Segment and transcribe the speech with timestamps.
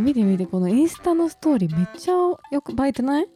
[0.00, 3.24] え見て見てこのインスタのストーリーめっちゃよく映えてない？
[3.24, 3.28] 映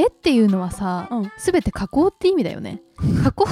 [0.00, 1.32] えっていうのはさ、うん。
[1.38, 2.80] 全て加工って意味だよね。
[3.24, 3.44] 加工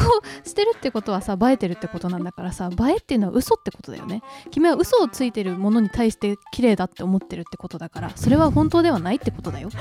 [0.44, 4.22] してるってことはさ映えてるってことなんだからさ映えっていうのは嘘ってことだよね。
[4.50, 9.68] 君は嘘をついてるものに対して綺麗だって思ってるってことだからそれは本当ではないってことだよ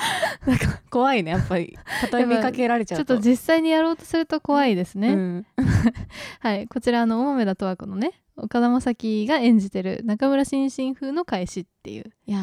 [0.46, 1.76] なんか怖いねやっぱり。
[2.02, 3.04] 畳みかけられちゃうと。
[3.04, 5.46] ちょっと実際にやろうとすると怖いですね、うん。
[6.40, 12.10] はいこちらあの大豆田十和子のね岡田将生が演じてる中村新進風の返しっていう。
[12.26, 12.42] いやー。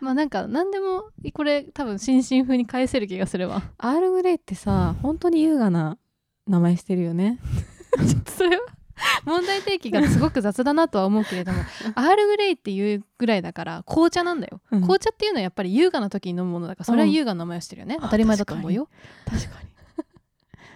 [0.00, 3.62] まあなんか何でもこれ多分新進風に返せる気がするわ。
[3.78, 5.98] アールグレイってさ本当に優雅な
[6.46, 7.38] 名前してるよね。
[8.08, 8.62] ちょっとそれは
[9.24, 11.60] 問題提起がすごく雑だなとは思うけれども
[11.94, 14.80] アールグレイっていうぐらいだから紅茶なんだよ、うん。
[14.80, 18.88] 紅茶っていうのはやっぱり優雅な時に飲むものだからそれは優雅な名前をしてるよね、うん当たり前だと思うよ。
[19.24, 19.72] 確かに。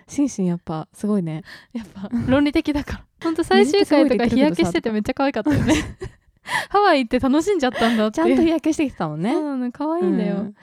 [0.09, 1.43] シンシンやっぱすごいね。
[1.73, 3.05] やっぱ論理的だから。
[3.25, 5.75] ほんと最終回とか日焼けしててめっちゃ可愛かったよね。
[6.71, 8.17] ハワイ行って楽しんじゃったんだって。
[8.17, 9.33] ちゃんと日焼けしてきてたもんね。
[9.33, 10.55] そうなの可愛いんだよ、うん。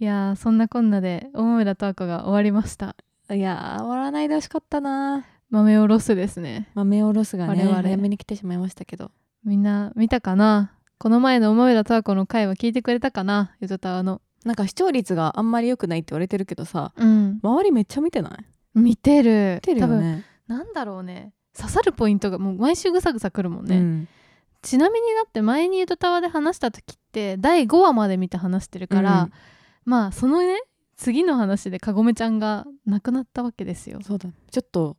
[0.00, 2.96] いやーそんなこんなで大豆田十和子が終わりました。
[3.30, 6.70] いやー終わらないでほしかったな豆おろすですね。
[6.74, 7.82] 豆おろすがね我々。
[7.82, 9.10] 早めに来てしまいましたけど。
[9.44, 10.72] みんな見たかな？
[10.96, 13.54] この前の大豆田十和子の回は聞いてくれたかな？
[13.60, 14.22] ゆとたわの。
[14.46, 17.38] なんか視聴率があんまり良くないって言われてるけどさうん。
[17.42, 18.78] 周りめっちゃ見てない？
[18.78, 19.56] 見てる。
[19.56, 21.34] 見てるよ多分ねなんだろうね。
[21.54, 24.08] 刺さるポイントがもう毎週ぐさぐさくるもんね、うん。
[24.62, 29.32] ちなみにだって前にゆとたわで話した時って第5話まで見て話してるから、うん。
[29.84, 30.62] まあそのね
[30.96, 33.98] 次の話でかごめちゃんが亡くなったわけですよ。
[34.02, 34.96] そうだちょっと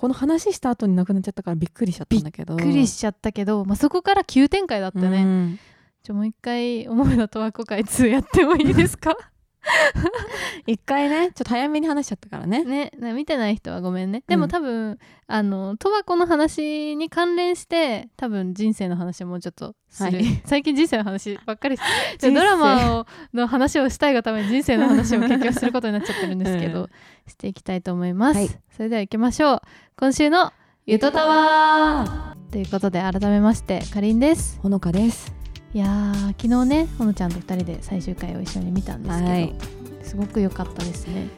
[0.00, 2.56] この話した後に亡くなっちゃったからびっくりしちゃったんだけど。
[2.56, 5.58] びっくりしちゃったけど、まあ、そこから急展開だったね、うん。
[6.02, 9.14] ちょもう一回思いの十和子会2やってもいいですか？
[10.66, 12.64] 一回ねちょっと早めに話しちゃったからね。
[12.64, 14.22] ねね見てない人はごめんね。
[14.26, 20.24] でもうん多分、あの十和子の話に関連して多分人生の話もうちょっとする、はい。
[20.44, 21.80] 最近人生の話ばっかりし
[22.18, 22.34] 人生。
[22.34, 26.88] ドラマをの話をしたいがために人生の話を結局することになっちゃってるんですけど、うん。
[27.26, 28.48] していきたいと思います、はい。
[28.70, 29.60] それでは行きましょう。
[29.96, 30.52] 今週の
[30.86, 32.36] ゆとたわ。
[32.50, 34.58] ということで改めましてかりんです。
[34.60, 35.39] ほのかです
[35.72, 39.54] いやー昨日ねほのちゃんと2人で最終回を一緒に見たんですけど、はい。
[40.02, 41.28] すごく良かったですね。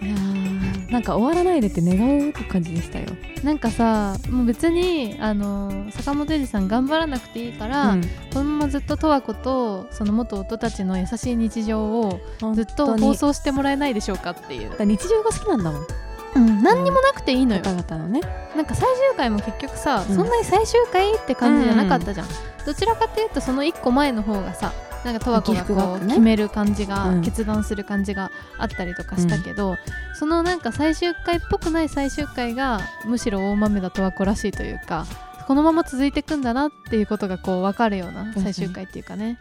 [0.00, 3.06] いやーなんか終わらないでって願う感じでしたよ、
[3.44, 8.00] なんかさもう別にあの坂本龍二さん頑張らなくていいから、うん。
[8.32, 12.20] このままずっと十和子とその元夫たちの優しい日常を
[12.54, 14.70] ずっと放送してもらえないでしょうかっていう。
[14.84, 15.86] 日常が好きなんだもん
[16.34, 18.20] うん、何にもなくていいのよ、のね。
[18.56, 20.14] なんか最終回も結局さ、うん。
[20.14, 22.26] そんなに最終回って感じじゃなかったじゃん、
[22.64, 24.72] どちらかっていうとその1個前の方がさ
[25.04, 27.22] なんか十和子がこう決める感じが、うん。
[27.22, 29.76] 決断する感じがあったりとかしたけど、
[30.14, 35.06] そのなんか最終回っぽくない最終回がむしろ大豆田十和子らしいというか
[35.46, 39.38] このまま続いていくんだなっていうことがこう分かるような最終回っていうかね。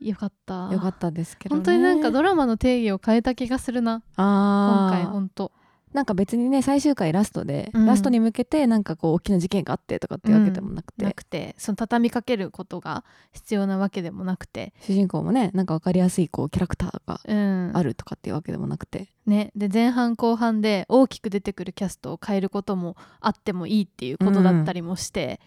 [0.00, 0.68] よかった。
[0.72, 1.58] よかったですけどね。
[1.60, 4.02] 本当になんかドラマの定義を変えた気がするな。
[4.16, 5.52] 今回本当
[5.92, 7.86] なんか別にね最終回ラストで、うん。
[7.86, 17.70] ラストに向けてなんかこう大きな事件があってとかっていうわけでもなくて、なくてその畳みかけることが必要なわけでもなくて、主人公もねなんか分かりやすいこうキャラクターがうん。
[17.74, 25.40] あるとかっていうわけでもなくて、ね、で前半後半で大きく出てくるキャストを変えることもあってもいいっていうことだったりもして、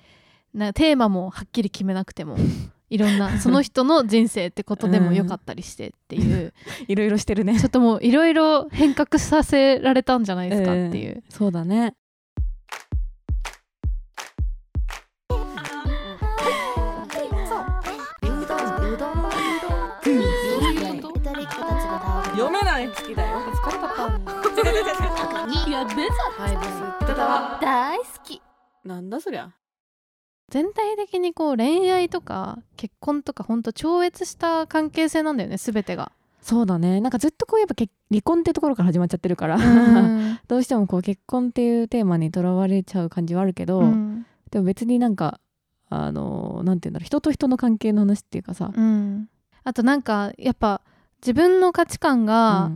[0.53, 2.37] なテーマもはっきり決めなくても
[2.89, 6.53] いろんな その人の人生ってことでもよかったりしてっていう、
[6.87, 7.59] いろいろしてるね。
[7.59, 11.23] ちょっともういろいろ変革させられたんじゃないですかっていう。
[11.29, 11.95] そうだね。
[22.35, 22.87] 読めない。
[22.89, 23.85] 好きだよ疲れた。
[25.67, 25.97] いや別
[27.61, 28.41] 大好き。
[28.83, 29.51] なんだそりゃ
[30.49, 36.11] 全体的にこう恋愛とか結婚とかほんと超越した関係性なんだよね全てが。
[36.41, 37.01] そうだね。
[37.01, 40.39] なんかずっとこうやっぱ結離婚ってところから始まっちゃってるから、うん。
[40.47, 44.27] どうしてもこう結婚っていうテーマにとらわれちゃう感じはあるけど、うん。
[44.51, 45.39] でも別になんか
[45.89, 47.05] あのなんて言うんだろう。
[47.05, 49.27] 人と人の関係の話っていうかさ、うん。
[49.63, 50.81] あとなんかやっぱ
[51.19, 52.69] 自分の価値観が、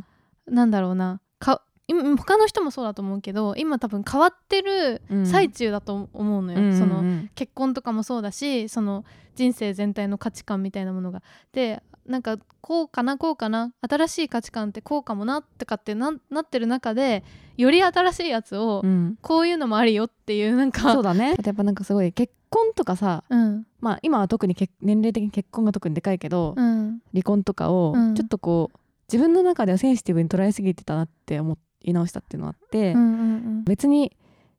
[0.47, 0.55] うん。
[0.55, 1.21] なんだろうな。
[1.37, 5.25] か今他の人もそうだと思うけど今多分変わってるうん。
[5.25, 7.29] 最中だと思うのよ、うんそのうん。
[7.33, 9.03] 結婚とかもそうだしその
[9.35, 11.23] 人生全体の価値観みたいなものが。
[11.51, 17.23] でなんかこうかなこうかな新しい価値観ってこうかもなとかってななってる中で
[17.55, 19.17] より新しいやつをうん。
[19.21, 21.35] こういうのもありよっていうなんかそうだね。
[21.43, 23.65] やっぱなんかすごい結婚とかさうん。
[23.79, 26.99] まあ今は特に結年齢的に結婚が特にでかいけど、うん。
[27.13, 28.13] 離婚とかをうん。
[28.15, 28.77] ちょっとこう
[29.11, 34.15] 自分の中ではセンシティブに捉えすぎてたなって思い直したっていうのがあって、うんうん別に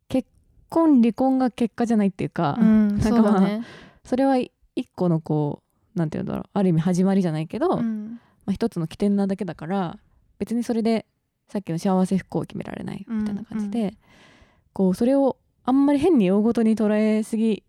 [0.08, 0.28] 結
[0.68, 3.64] 婚離婚が結果じゃないっていうか、うんなんかそうだね。
[4.04, 4.52] それは一
[4.94, 5.62] 個のこ
[5.94, 8.20] うなんていうんだろうある意味始まりじゃないけど、まうん。
[8.46, 9.98] あ、一つの起点なだけだから
[10.38, 11.06] 別にそれで
[11.48, 13.96] さっきの幸せ不幸を決められないみたいな感じで、うん
[14.72, 17.64] こうそれをあんまり変に大ごとに捉えすぎ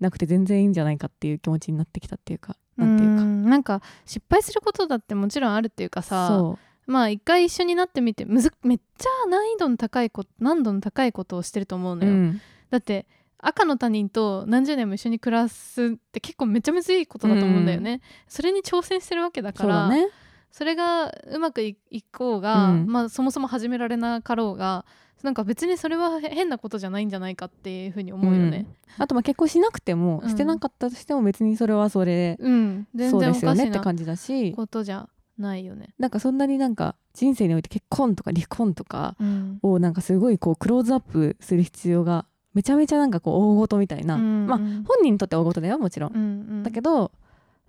[0.00, 3.22] なくて全然いいんじゃないかっていう気持ちになってきたっていうかなんていうか。
[3.24, 3.48] ん。
[3.48, 12.40] なんか失敗することだってもちろんあるっていうかさそまあ一回一緒になってみてむずめっちゃ難易度の高いこと難度の高いことをしてると思うう、のよ、うん。
[12.70, 13.06] だって
[13.38, 20.08] 赤の他人と何十年も一緒に暮らすって結構めちゃめちゃいいことだと思うんだよね、それに挑戦してるわけだからそね。
[20.52, 22.86] それがうまくいいこうが、うん。
[22.86, 24.84] まあそもそも始められなかろうが
[25.22, 28.66] なんか別にそれは変なことじゃないんじゃないかっていうふうに思うよね。
[28.98, 30.28] あとまあ結婚しなくても、うん。
[30.28, 34.52] してなかったとしても別にそれはそれうん、で、全そうで然おかしいなすよねって感じだし。
[34.52, 35.08] ことじゃ
[35.42, 35.90] ないよね。
[35.98, 39.58] なんかそんなになんか人生において結婚とか離婚とかうん。
[39.62, 42.24] をなんかすごいこうクローズアップする必要が
[42.54, 44.84] めちゃめちゃなんかこう大事みたいな、うんまあうん。
[44.84, 46.24] 本人にとっては大事だよもちろん、うんう
[46.60, 47.12] ん、だけど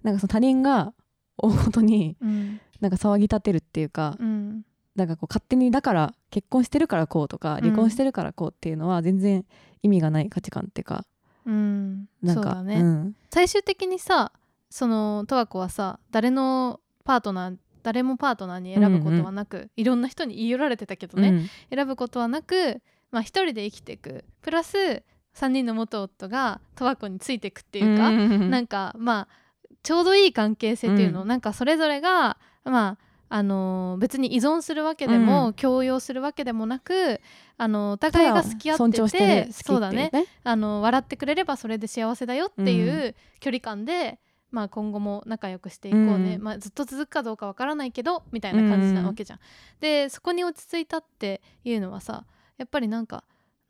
[0.04, 0.94] なんかその他人が
[1.38, 2.62] 大事にうん。
[2.80, 4.66] なんか騒ぎ立てるっていうか、うん。
[4.96, 7.62] なんかこう勝手にだから結婚してるからこうとかうん。
[7.62, 9.46] 離婚してるからこうっていうのは全然
[9.82, 11.06] 意味がない価値観っていうか
[11.46, 13.16] うん、なんかそうだね、うん。
[13.30, 14.32] 最終的にさ
[14.70, 21.50] その十和子はさ誰のパートナー誰もパートナーに選ぶことはなく、いろんな人に言い寄られてたけどね、うん。
[21.76, 22.82] 選ぶことはなく、
[23.12, 24.24] まあ、一人で生きていく。
[24.42, 25.04] プラス
[25.36, 31.28] 3人の元夫が十和子についていくっていうか、んなんかまあちょうどいい関係性っていうのを、うん。
[31.28, 32.98] なんかそれぞれがまあ
[33.30, 37.20] あのー別に依存するわけでも、うん強要するわけでもなく
[37.58, 39.26] あのお互いが好き合ってて尊重してる。
[39.26, 40.12] 好きっていうそうだね。
[40.44, 44.20] あの笑ってくれればそれで幸せだよっていう距離感で、
[44.54, 46.44] まあ、今後も仲良くしていこうね、うん。
[46.44, 49.40] まあ、ずっと続くかどうかわからないけどみたいな感じなわけじゃん。
[49.82, 52.26] でそこに落ち着いたっていうのはさ
[52.58, 53.24] やっぱりなんか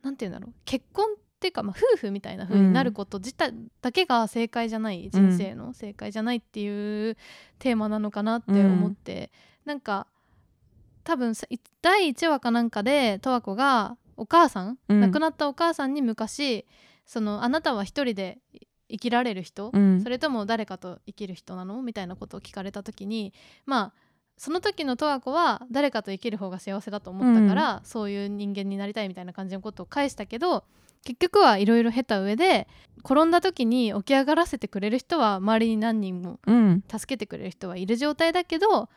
[0.04, 0.54] なんて言うんだろう。
[0.66, 7.18] 結婚っていうか、まあ、夫婦みたいな風になること自体だけが正解じゃない、人生の正解じゃないっていう
[7.60, 9.32] テーマなのかなって思って、
[9.64, 10.08] なんか
[11.06, 11.34] 多分
[11.82, 15.00] 第1話かなんかで十和子がお母さん、うん。
[15.00, 16.66] 亡くなったお母さんに昔
[17.06, 18.40] そのあなたは一人で
[18.94, 20.02] 生きられる人、うん。
[20.02, 21.82] それとも誰かと生きる人なの？
[21.82, 23.34] みたいなことを聞かれた時に
[23.66, 23.94] まあ
[24.38, 30.64] その時の十和子は誰かと生きる方が幸せだと思ったから、そういう人間になりたいみたいな感じのことを返したけど
[31.04, 32.68] 結局はいろいろ経た上で
[33.04, 36.84] 転んだ時に起き上がらせてくれる人は周りに何人もうん。
[36.90, 38.90] 助けてくれる人はいる状態だけど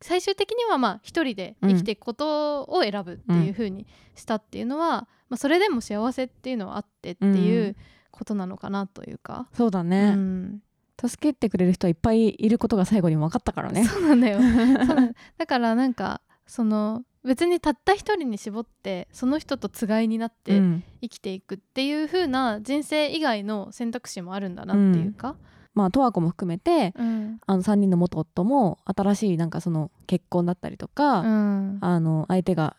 [0.00, 7.76] 最終的にはまあ一人で生きていくことを選ぶっていう風にしたっていうのは、まあ、それでも幸せっていうのはあってっていう
[8.22, 9.48] ことなのかなというか。
[9.52, 10.62] うそうだね、ん。
[11.00, 13.84] 助けてくれる人はいっぱいいることが最後に分かったからね。
[13.86, 14.38] そうなんだよ。
[15.36, 20.84] だからなんかその別にたった一人に絞ってその人とつがいになってうん。
[21.00, 25.34] 生きていくっていう風な人生以外の選択肢もあるんだなっていうか、
[25.74, 27.40] まあ十和子も含めてうん。
[27.46, 31.78] あの3人の元夫も新しいなんかその結婚だったりとか、うん。
[31.80, 32.76] あの相手が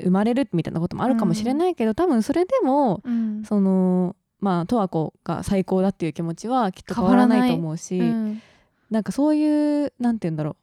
[0.00, 3.44] 生まれるみたいなこともあるかもしれないけど、多分それでもうん。
[3.44, 8.42] そのまあ十和子が最高だっていう気持ちはきっと変わらないと思うし、うん。
[8.90, 10.56] なんかそういうなんて言うんだろ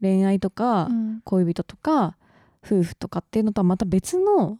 [0.00, 1.20] う恋愛とかうん。
[1.24, 2.16] 恋人とか
[2.64, 4.58] 夫婦とかっていうのとはまた別の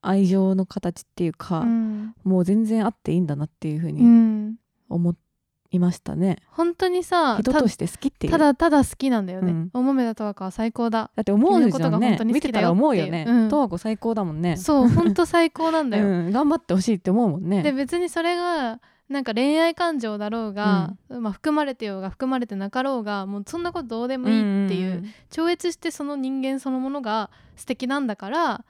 [0.00, 2.14] 愛情の形っていうか、うん。
[2.24, 4.56] もう全然あっていいんだなっていうふううにん。
[4.88, 5.10] 思
[5.72, 8.32] いましたね、本当にさた人として好きっていう。
[8.32, 9.70] ただただ好きなんだよね、うん。
[9.72, 11.10] 大豆田十和子は最高だ。
[11.16, 12.08] だって思うじゃん君のことがね。
[12.10, 13.24] 本当に好見てたら思うよね。
[13.26, 13.48] うん。
[13.48, 14.56] 十和子最高だもんね。
[14.56, 17.62] そう本当最高なんだよ、うん、頑張ってほしいって思うもんね。
[17.62, 28.64] で別にそれがなんか恋愛感情だろうが、まあ、含まれてようが含まれてなかろうがもうそんなことどうでもいいっていう,、超越してその人間そのものが素敵なんだから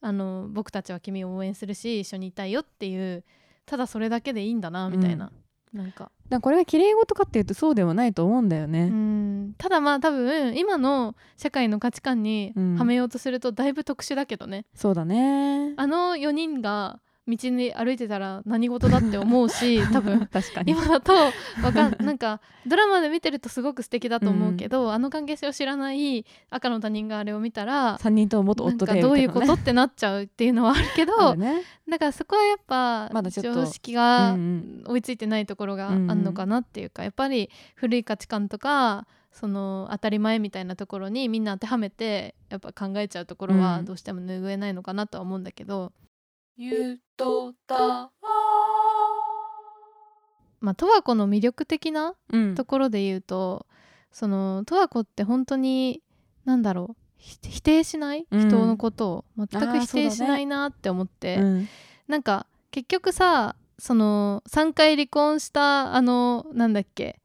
[0.00, 3.24] あの僕たちは君を応援するし一緒にいたいよっていう
[3.66, 5.30] ただそれだけでいいんだなみたいな、
[5.74, 9.54] なんかだこれが綺麗事かっていうとそうではないと思うんだようね、ん。
[9.56, 12.74] ただまあ多分今の社会の価値観にうん。
[12.76, 15.72] はめようとするとだいぶ特殊だけどね、そうだね。
[15.76, 20.72] あの4人が道に歩いてたら何事だって思うし 多分確かに。
[20.72, 31.62] 今だとわかんなんかドラマで見てるとすごく素敵だと思うけど、あの関係性を知らない赤の他人があれを見たら3人とも元夫でかどういうことってなっちゃうっていうのはあるけど ね。
[31.88, 43.84] だからそこはやっぱま常識がうん追いついてないところがあんのかなっていうか、やっぱり古い価値観とかその当たり前みたいなところにみんな当てはめてやっぱ考えちゃうところはうん。
[43.84, 45.92] どうしても拭えないのかなとは思うんだけど、
[46.60, 48.10] ゆとた
[50.60, 52.54] まあ十和子の魅力的なうん。
[52.56, 53.64] ところで言うと
[54.10, 56.02] その十和子って本当に
[56.44, 58.26] 何だろうひ否定しない？
[58.30, 58.40] うん。
[58.48, 59.24] 人のことを。
[59.36, 61.68] 全く否定しないなって思って、うん。
[62.08, 67.20] なんか結局さその3回離婚したあのなんだっけ？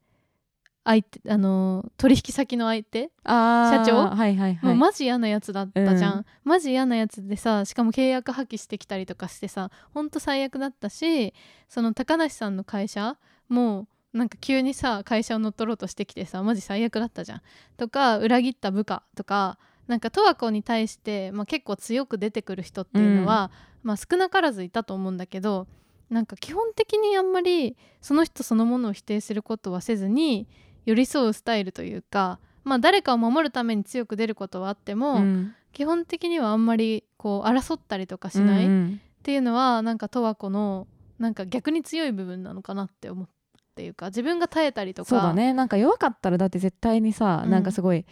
[0.84, 4.08] 相手あの取引先の相手、社長？
[4.08, 4.58] はいはいはい。
[4.62, 6.24] もうマジ嫌なやつだったじゃん、うん。
[6.44, 11.32] マジ嫌なやつでさしかも契約破棄してきたりとかしてさほんと最悪だったし
[11.68, 13.16] その高梨さんの会社
[13.48, 17.42] もうなんか急にさ会社を乗っ取ろうとしてきてさマジ最悪だったじゃん。
[17.78, 23.50] とか裏切った部下とかなんか十和子に対して、まあ、結構強く出てくる人っていうのは、
[23.82, 25.66] まあ、少なからずいたと思うんだけど
[26.08, 30.46] なんか基本的にあんまりその人そのものを否定することはせずに
[30.86, 35.54] 寄り添うスタイルというか、まあ、誰かを守るために強く出ることはあっても、うん。
[35.72, 39.00] 基本的にはあんまりこう争ったりとかしないっうんうん。
[39.22, 40.86] ていうのはなんか十和子の
[41.18, 43.28] なんか逆に強い部分なのかなって思っ
[43.74, 45.08] ていうか自分が耐えたりとか。
[45.08, 45.52] そうだね。
[45.52, 47.50] なんか弱かったらだって絶対にさ、うん。
[47.50, 48.06] なんかすごい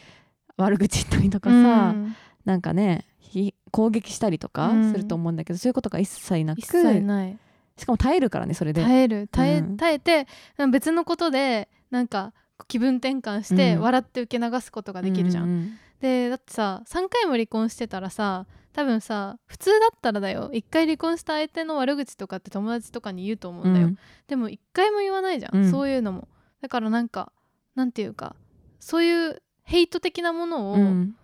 [0.57, 2.17] 悪口言ったりとかうさ、ん。
[2.45, 4.93] なんかねひ攻撃したりとかうん。
[4.93, 7.39] すると思うんだけど、そういうことが一切なく一切ない。
[7.77, 8.83] しかも耐えるからねそれで。
[8.83, 9.29] 耐える。
[9.29, 9.77] 耐え,、うん。
[9.77, 10.27] 耐えて
[10.71, 12.33] 別のことでなんか
[12.67, 13.83] 気分転換してうん。
[13.83, 15.45] 笑って受け流すことができるじゃん。
[15.45, 20.51] ううんでだってさ3回も離婚してたらさ多分さ普通だったらだよ。
[20.53, 23.99] 1回離婚した相手の悪口とかって友達とかに言うと思うんだよ、うん。
[24.27, 25.71] でも1回も言わないじゃん、うん。
[25.71, 26.27] そういうのも。
[26.61, 27.33] だからなんか
[27.77, 28.35] なんていうか
[28.81, 31.15] そういうヘイト的なものをうん。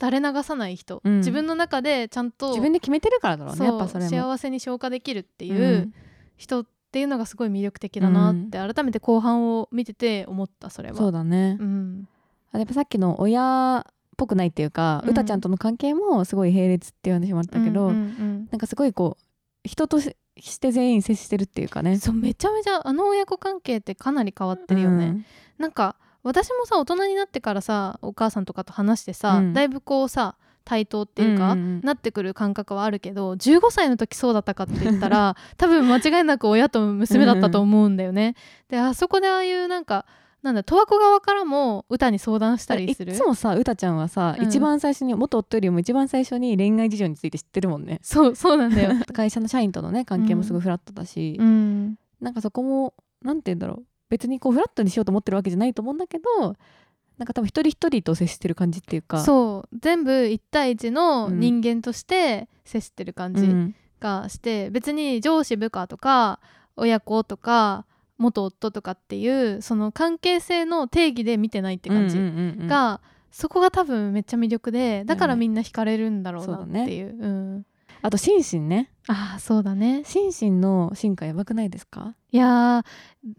[0.00, 1.16] 垂れ流さない人、うん。
[1.18, 4.10] 自分の中でちゃんと自分で決めてるからだろうねやっぱそれも。
[4.10, 5.92] 幸せに消化できるってていう
[6.36, 6.70] 人って
[7.00, 10.96] いうのがすごい魅力的だなって改めて後半を見てて思ったそれは。
[10.96, 12.08] そうだね、うん。
[12.52, 15.10] あやっぱさっきの親っぽくないっていうか、うん。
[15.10, 19.24] うたちゃんとの関係もすごい並列っていう話もあったけど、うんうんなんかすごいこう
[19.68, 21.92] 人としして全員接してるっていうかね。
[21.92, 25.26] うんそうめちゃめちゃあの親子関係ってかなり変わってるよね。
[25.58, 29.52] なんか私もさ大人になってからさお母さんとかと話してさ、うん。
[29.54, 31.80] だいぶこうさ対等っていうか、んんん。
[31.82, 38.34] なってくる感覚はあるけど15歳の時そうだったかって言ったら 多分間違いなく親と娘だったと思うんだよね。
[38.68, 40.06] であそこでああいうなんか
[40.42, 43.12] なんだ十和子側からも歌に相談したりする。
[43.12, 44.46] いつもさうたちゃんはさ、うん。
[44.46, 48.00] 一番最初に元夫よりも一番最初に恋愛事情について知ってるもんね。
[48.02, 48.92] そうそうなんだよ。
[49.14, 51.96] 会社の社員とのね関係もすごいフラットだし、うん。
[52.20, 53.84] なんかそこもなんて言うんだろう。
[54.08, 56.56] 別にこうフラットにしようと思ってるわけじゃないと思うんだけど
[57.22, 59.22] なんか多分一人一人と接してる感じっていうか。
[59.22, 59.78] そう。
[59.80, 61.38] 全部1対1のうん。
[61.38, 63.74] 人間として接してる感じうん。
[64.00, 66.40] がして、別に上司部下とか
[66.74, 67.86] 親子とか
[68.18, 73.00] 元夫とかっていうその関係性の定義で見てないって感じうんうんうんうんが、
[73.30, 77.16] そこが多分めっちゃ魅力でだからみんな惹かれるんだろうなっていう。
[77.16, 77.66] うん
[78.02, 78.90] あとシンシンね。
[79.08, 80.02] ああそうだね。
[80.04, 82.14] シンシンの進化やばくないですか？
[82.32, 82.84] いやー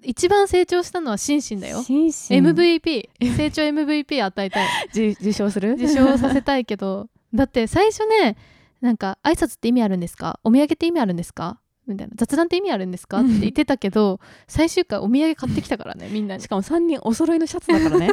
[0.03, 1.81] 一番成長したのはシンシンだよ。
[1.83, 2.45] シンシン。
[2.45, 4.67] MVP 成長 MVP 与えたい。
[4.91, 5.73] 受受賞する？
[5.73, 7.09] 受賞させたいけど。
[7.33, 8.37] だって最初ね
[8.81, 10.39] なんか挨拶って意味あるんですか？
[10.43, 11.59] お土産って意味あるんですか？
[11.85, 12.13] みたいな。
[12.15, 13.19] 雑談って意味あるんですか？
[13.19, 16.41] って言ってたけど最終回お土産買ってきたからねみんなに。
[16.41, 18.11] しかも3人お揃いのシャツだからね。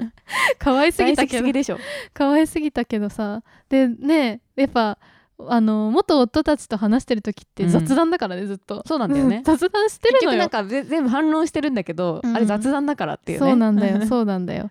[0.58, 1.78] 可愛すぎたけど。
[2.12, 3.42] 可愛すぎたけどさ。
[3.68, 4.98] でねやっぱ
[5.38, 8.82] あの元夫たちと話してる時って雑談だからね、ずっと。
[8.86, 9.36] そうなんだよね。
[9.36, 10.40] う ん雑談してるのよ。
[10.40, 12.36] 結局なんかぜ全部反論してるんだけど、うん。
[12.36, 13.46] あれ雑談だからっていうね。
[13.46, 14.04] そうなんだよ。
[14.06, 14.70] そうなんだよ。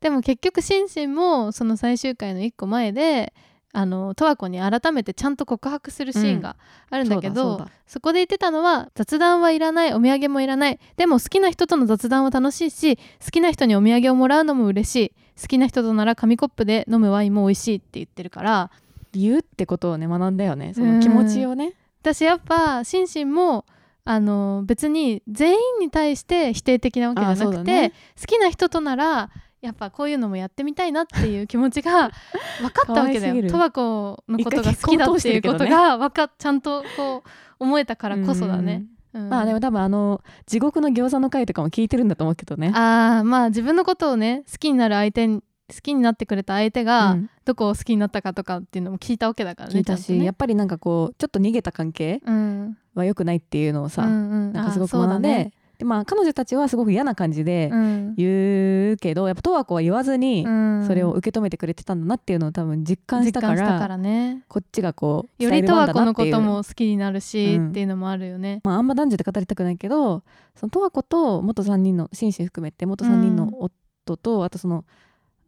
[0.00, 3.34] でも結局シンシンもその最終回の1個前で
[3.72, 6.56] あの十和子に改めてちゃんと告白するシーンが
[6.88, 10.78] あるんだけど、そうだそうそこで言ってたのは雑談はいらないお土産もいらない。
[10.96, 15.12] でも好きな人との雑談は楽しいし好きな人にお土産をもらうのも嬉しい。
[15.40, 18.70] 好きな人となら紙コップで飲むワインも美味しいって言ってるから
[19.12, 20.74] 言うってことをね学んだよね。
[20.74, 23.64] その気持ちをね、私やっぱシンシンも
[24.04, 27.92] あの別に全員に対して否定的なわけじゃなくて、だね。
[28.18, 32.10] 好きな人とならやっぱこういうのもやってみたいなっていう気持ちが
[32.60, 33.42] 分かったわけだよ。
[33.42, 38.84] 十和子のことが好きだっていうことが分かっちゃんとこう思えたからこそだね。
[38.84, 38.98] うん
[39.28, 42.72] まあでも多分あの地獄の餃子の回とかも聞いてるんだと思うけどね。
[42.74, 47.30] あーまあ自分のことをね好きになる相手に好きになってくれた相手が、うん。
[47.44, 50.24] どこを好きになったかとかっていうのも聞いたわけだからね聞いたし、ね。
[50.24, 52.78] やっぱりなんかこうちょっと逃げた関係うん。
[52.94, 54.52] は良くないっていうのをさ、うんうん。
[54.52, 55.52] なんかすごく学んで、だね。
[55.78, 58.14] でまあ彼女たちはすごく嫌な感じでうん。
[58.16, 60.86] 言うけど、やっぱ十和子は言わずにうん。
[60.86, 64.44] それを受け止めてくれてたんだなっていうのを多分実感したから,、実感したからね。
[64.48, 68.60] こっちがこうより十和子のことも好きになるし、うんっていうのもあるよね。
[68.64, 70.22] まあ、あんま男女で語りたくないけど
[70.56, 74.84] その十和子と元3人の紳士含めて元3人の夫と、あとその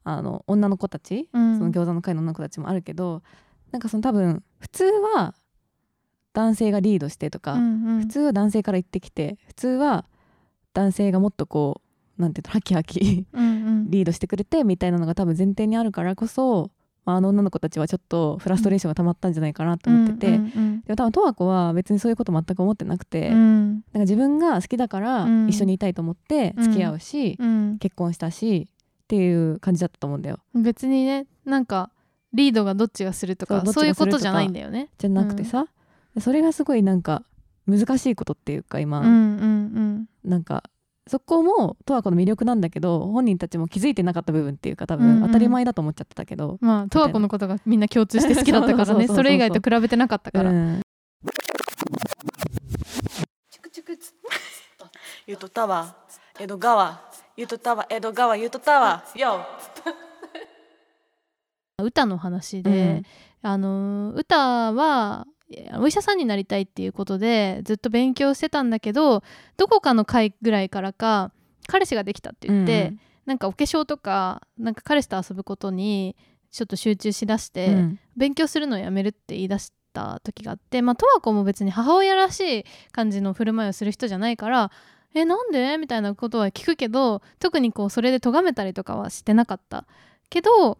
[0.04, 1.58] あの女の子たち、うん。
[1.58, 3.22] その餃子の会の女の子たちもあるけど
[3.70, 5.34] なんかその多分普通は
[6.32, 8.00] 男性がリードしてとか、うんうん。
[8.00, 10.04] 普通は男性から言ってきて普通は
[10.74, 11.80] 男性がもっとこ
[12.18, 13.90] うなんていうのハキハキうんうん。
[13.90, 16.70] リードしてくれてみたいなのが多分前提にあるからこそ
[17.04, 25.48] まあ、あの女の子たちはちょっとフラストレーションが溜まったんじゃないかなと思ってて、うんうんでも多分十和子は別にそういうこと全く思ってなくて、うなんんか自分が好きだからうん。
[25.48, 27.78] 一緒にいたいと思って付き合うし、うん。
[27.78, 28.68] 結婚したし
[29.10, 30.38] っていう感じだったと思うんだよ。
[30.54, 31.90] 別にねなんか
[32.32, 34.88] リードがどっちがするとかそういうことじゃないんだよね。
[34.98, 35.66] じゃなくてさ、
[36.20, 37.24] それがすごいなんか
[37.66, 40.62] 難しいことっていうか今、うんうんなんか
[41.08, 45.20] そこも十和子の魅力なんだけど本人たちも気づいてなかった部分っていうか多うんうん。
[45.20, 46.68] 分当たり前だと思っちゃってたけど、うん。
[46.68, 49.08] まあ十和子のことがみんな共通して好きだったからね。
[49.10, 50.50] それ以外と比べてなかったから。
[50.52, 50.80] うん。
[55.26, 55.96] ゆとたわ
[56.38, 57.00] 江戸川
[57.40, 57.86] ゆとたわ。
[57.88, 59.02] 江戸川ゆとたわ。
[59.14, 59.46] よ。
[61.82, 63.02] 歌の話で、
[63.40, 65.26] あの歌は
[65.78, 69.22] お医者さんになりたいっていうことでずっと勉強してたんだけど
[69.56, 71.32] どこかの回ぐらいからか
[71.66, 72.92] 彼氏ができたって言って、
[73.24, 76.16] なんかお化粧とかなんか彼氏と遊ぶことに
[76.50, 77.98] ちょっと集中しだして、うん。
[78.18, 84.70] 勉強するのをやめるって言い出した時があってまあ十和子も別に母親らしい感じの振る舞いをする人じゃないから
[85.14, 89.86] 「えなんで?」みたいなことは聞くけど特にこうそれで咎めたりとかはしてなかった。
[90.28, 90.78] けど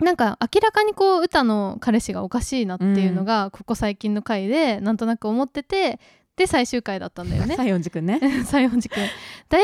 [0.00, 5.98] なんか明らかにこう歌の彼氏がおかしいなっていうのがここ最近の回でなんとなく思ってて
[6.36, 7.56] で最終回だったんだよね。
[7.56, 8.20] 西園寺くんね。
[8.46, 9.04] 西園寺君。
[9.48, 9.62] だい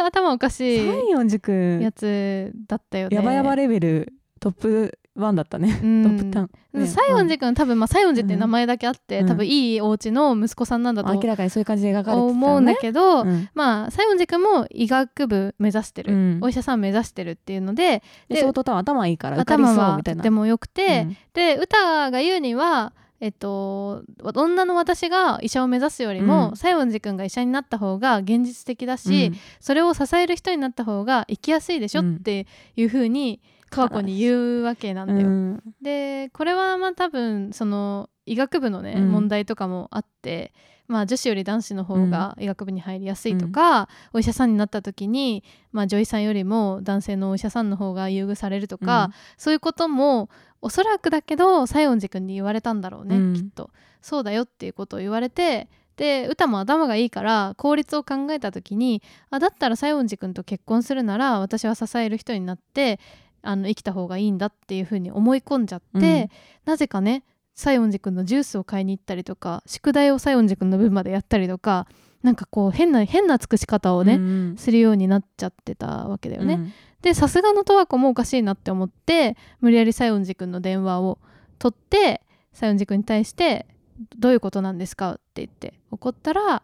[0.00, 3.14] ぶ頭おかし西い園寺くんやつだったよね。
[3.14, 6.02] やばやばレベルトップ1だったね、うん。
[6.02, 9.26] トップ10、ね西園寺君多分まあ西園寺っていう名前だけあって、うん。
[9.26, 12.30] 多分いいお家の息子さんなんだと明らかにそういう感じで描かれてね。
[12.30, 13.48] 思うんだけど、うん。
[13.54, 16.38] まあ西園寺君も医学部目指してる、うん。
[16.42, 20.20] お医者さん目指してるっていうのででで相当多分頭いいから受かりそう頭はみたいな。
[20.20, 21.16] とても良くて、うん。
[21.34, 26.56] で歌が言うにはえっと、女の私が医者を目指すよりも、うん。
[26.56, 32.46] 西園寺君が医者になった方が現実的だし、それを支える人になった方が生きやすいでしょうんって
[32.76, 35.28] いう風に十和子に言うわけなんだよ。
[35.28, 35.62] うん。
[35.82, 39.10] でこれはまあ多分その医学部のね、うん。
[39.10, 40.52] 問題とかもあって、
[40.86, 53.34] まあ、女子より男子の方が医学部に入りやすいとか、お医者さんになった時に、まあ、女医さんよりも男性のお医者さんの方が優遇されるとか、そういうこともおそらくだけど西園寺君に言われたんだろうね、うん。
[53.34, 53.70] きっと。
[54.00, 63.00] そうだよっていうことを言われてで歌も頭がいいから効率を考えた時にあだったら西園寺君と結婚するなら私は支える人になって
[63.42, 66.28] あの生きた方がいいんだっていうふうに思い込んじゃって、うん
[66.64, 67.24] なぜかね
[67.54, 71.86] 西園寺君のジュースを買いに行ったりとか宿題を西園寺君の分までやったりとか
[72.22, 76.54] なんかこう変な変な尽くし方をね、うんするようになっちゃってたわけだよね。
[76.54, 81.18] うんでさすがの十和子もおかしいなって思って無理やり西園寺君の電話を
[81.60, 82.22] 取って
[82.52, 83.66] 西園寺君に対して
[84.18, 86.62] 「どういうことなんですか?」って言って怒ったら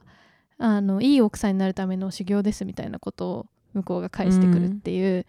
[0.58, 5.26] あのいい奥さんになるための修行ですみたいなことを向こうが返してくるっていう、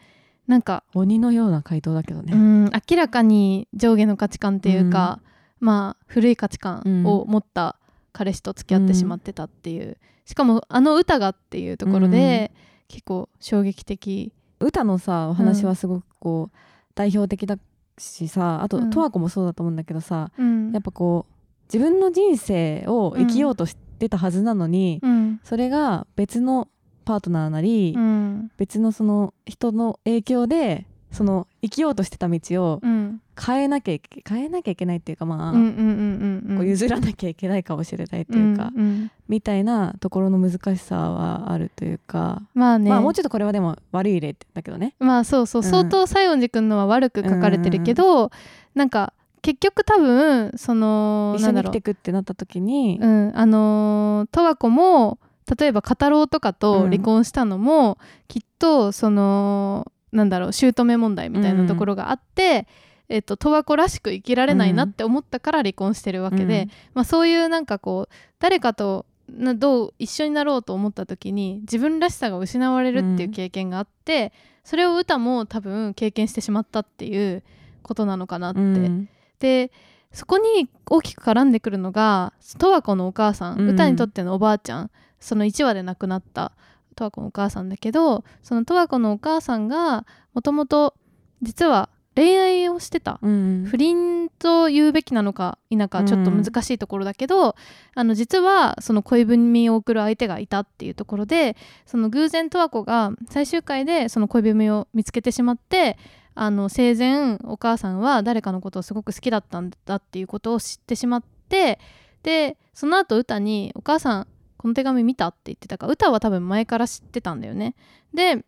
[0.48, 5.22] なんか、鬼のような回答だけどね、うん明らかに上下の価値観っていうか、
[5.60, 7.78] まあ古い価値観を持った
[8.14, 12.52] 彼氏と付き合ってしまってたっていう、しかもあの歌がっていうところで、
[12.88, 14.32] 結構衝撃的。
[14.60, 16.58] 歌のさお話はすごくこう
[16.96, 17.58] 代表的だ
[17.98, 18.92] しさあとうん。
[18.92, 20.72] 十和子もそうだと思うんだけどさうん。
[20.72, 21.34] やっぱこう
[21.74, 25.40] 自分の人生を生きようとしてたはずなのに、うん。
[25.44, 26.70] それが別の
[27.06, 28.52] パートナーなり、うん。
[28.58, 33.22] 別のその人の影響でその生きようとしてた道をうん。
[33.38, 39.12] 変えなきゃいけ変えなきゃいけないっていうかまあ、譲らなきゃいけないかもしれないというか、うんうん。
[39.28, 42.90] みたいなところの難しさはあるというか、まあね。
[42.90, 44.96] まあもうちょっとこれはでも悪い例だけどね。
[45.00, 45.70] まあそうそう、うん。
[45.70, 48.32] 相当西園寺君のは悪く書かれてるけど、
[48.74, 55.20] なんか結局多分その一緒に生きてくってなった時に、うん、あのー十和子も
[55.58, 62.68] 例えば片郎とかと離婚したのも、きっとそのなんだろう姑問題みたいなところがあって、
[63.10, 66.70] えっと十和子らしく生きられないなって思ったから離婚してるわけで、うん。
[66.96, 77.44] まあ、そういうなんかこう誰かとなどう一緒になろうと思った時に自分らしさが失われるっていう経験があって、それを歌も多分経験してしまったっていう
[77.84, 78.60] ことなのかなって。
[78.60, 79.10] うん。
[79.40, 79.72] で
[80.12, 83.70] そこに大きく絡んでくるのが十和子のお母さん、うん。
[83.72, 84.92] 歌にとってのおばあちゃん
[85.26, 86.52] その1話で亡くなった
[86.96, 90.96] 十和子のお母さんだけどその十和子のお母さんがもともと
[91.42, 93.20] 実は恋愛をしてた。
[93.22, 97.56] うん不倫と言うべきなのか否かちょっと難しいところだけど、
[97.94, 105.98] あの実はその恋文を送る相手がいたっていうところでその偶然十和子が最終回でその恋文を見つけてしまって
[106.36, 111.80] あの生前お母さんは誰かのことをすごく好きだったんだっていうことを知ってしまって
[112.24, 114.28] でその後歌に「お母さん
[114.66, 117.76] この手紙見た?」って言ってたから歌は多分前から知ってたんだよね。
[118.16, 118.44] で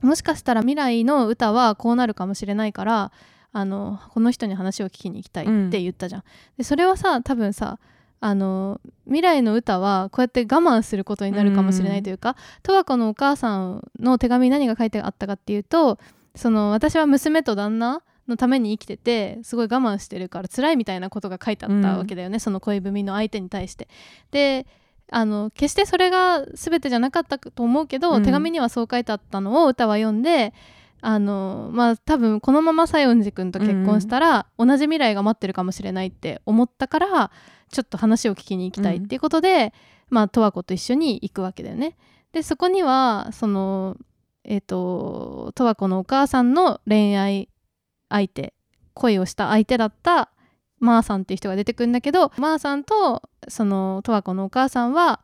[0.00, 3.12] もしかしたら未来の歌はこうなるかもしれないから
[3.52, 6.24] あのこの人に話を聞きに行きたいって言ったじゃん。
[6.56, 7.78] でそれはさ多分さ
[8.18, 16.00] あの未来の歌はこうやって我慢することになるかもしれないというか十和子のお母さんの手紙に何が書いてあったかっていうと
[16.34, 23.88] その私は娘と旦那のために生きててすごい我慢してるから辛いみたいなことが書いてあったわけだよね、その恋文の相手に対して。
[24.32, 24.66] で
[25.10, 28.22] あの決してそれが全てじゃなかったと思うけど、うん。
[28.22, 30.52] 手紙にはそう書いてあったのを歌は読んで
[31.00, 37.30] あのまあ多分このまま西園寺君と結婚したら、同じ未来が待ってるかもしれないって思ったから
[37.70, 39.72] ちょっと話を聞きに行きたいっていうことで、
[40.10, 41.96] まあ十和子と一緒に行くわけだよね。
[42.32, 43.96] でそこにはその
[44.44, 47.48] えっ、と十和子のお母さんの恋愛
[48.08, 48.54] 相手
[48.94, 50.30] 恋をした相手だった
[50.80, 55.20] まーさんっていう人が出てくるんだけどまーさんとその十和子のお母さんは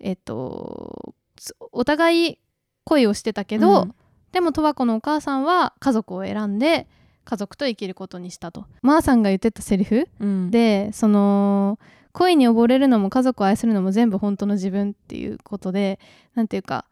[0.00, 2.38] えっ、とつお互い
[2.84, 3.94] 恋をしてたけど、うん。
[4.32, 6.88] でも十和子のお母さんは家族を選んで
[7.24, 8.66] 家族と生きることにしたと。
[8.82, 10.50] まーさんが言ってたセリフうん。
[10.50, 11.78] でその
[12.12, 15.98] 恋に溺れるのも家族を愛するのも全部本当の自分っていうことで
[16.34, 16.84] なんていうか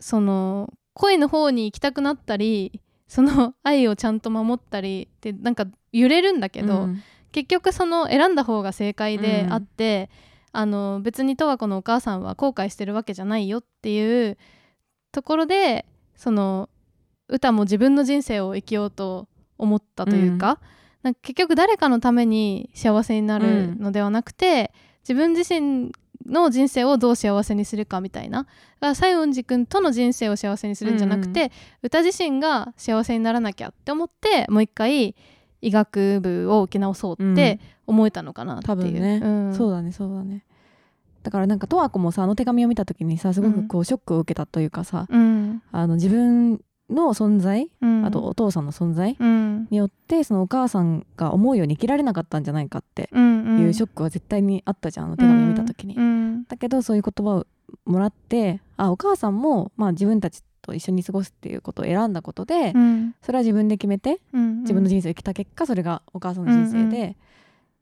[0.00, 10.10] その恋の方に行きたくなったりその愛をちゃんと守ったりってなんか揺れるんだけど、うん結局その選んだ方が正解であって、
[10.52, 14.38] あの別に十和子のお母さんは後悔してるわけじゃないよっていう
[15.12, 15.84] ところで
[16.16, 16.68] その
[17.28, 20.60] 歌も自分の人生を生きようと思ったというか,、
[21.02, 25.92] なんか結局誰かのために幸せになるのではなくて、自分自身
[26.26, 28.46] の人生をどう幸せにするかみたいな。
[28.80, 35.14] 西園寺君との人生を幸せにするんじゃなくて、歌自身が幸せにならなきゃって思ってもう一回
[35.60, 39.54] 医学部を受け直そうって思えたのかなっていう、多分ね、うん。
[39.54, 40.44] そうだねそうだね。
[41.22, 45.62] だからなんか十和子もさあの手紙を見た時にさすごくこうショックを受けたというかさ、うん。
[45.72, 48.06] あの自分の存在、うん。
[48.06, 49.66] あとお父さんの存在うん。
[49.70, 53.60] によってそのお母さんが思うように生きられなかったんじゃないかってうんうん。
[53.60, 56.44] いうショックは絶対にあったじゃんあの手紙を見た時に、うん。
[56.44, 57.46] だけどそういう言葉を
[57.84, 63.14] もらってあお母さんも、まあ、自分たちと一緒に過ごすっていうことを選んだことで、うん。
[63.22, 67.16] それは自分で決めてうん自分の人生を生きた結果それがお母さんの人生で、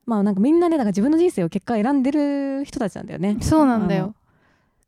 [0.05, 3.39] まあなんかみんなねだから自分の人生を結果選んでる人たちなんだよね。
[3.41, 4.15] そうなんだよ。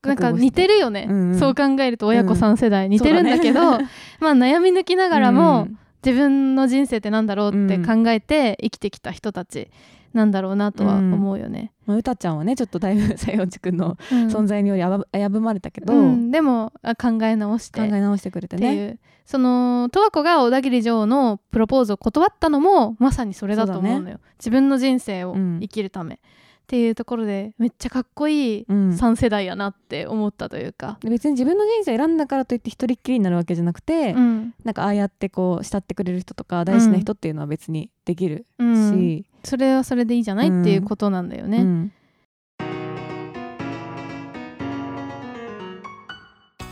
[0.02, 1.38] なんか似てるよね、うんうん。
[1.38, 3.88] そう考えると親子3世代似てるんだけど、ね。
[4.20, 5.78] まあ悩み抜きながらも、うん。
[6.04, 9.68] 自分の人生ってなんだろうって考えて生きてきた人たち
[10.12, 11.72] なんだろうなとは思うよね。
[11.86, 14.26] まあ、歌ちゃんはねちょっとだいぶ西園寺君のうん。
[14.28, 16.30] 存在により危ぶまれたけど、うん。
[16.30, 17.80] でもあ考え直して。
[17.80, 18.86] 考え直してくれてっていね。
[18.86, 18.98] う。
[19.26, 26.18] その十和子が小田切女王のプロポーズを断ったのもまさにそれだと思うのよ、そう自分の人生をうん生きるため、っ
[26.66, 28.90] ていうところでめっちゃかっこいいうん。
[28.90, 34.54] 3世代やなって思ったというか、で別に自分の人生選んだからといって一人っきりになるわけじゃなくて、うん。
[34.64, 38.92] なんかああやってこう慕ってくれる人とか大事な人っていうのは別にできるうん。
[38.92, 41.58] し、それはそれでいいじゃない、っていうことなんだよね。
[41.58, 41.92] うん。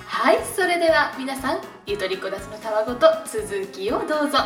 [0.07, 4.38] はいそれでは皆さんゆとりこだちのたわごと続きをどうぞ。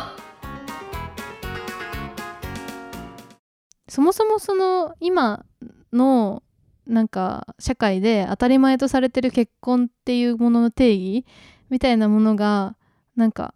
[3.87, 5.43] そもそもその今
[5.91, 6.43] の
[6.85, 11.25] なんか社会で当たり前とされてる結婚っていうものの定義
[11.69, 12.75] みたいなものが
[13.15, 13.53] なんか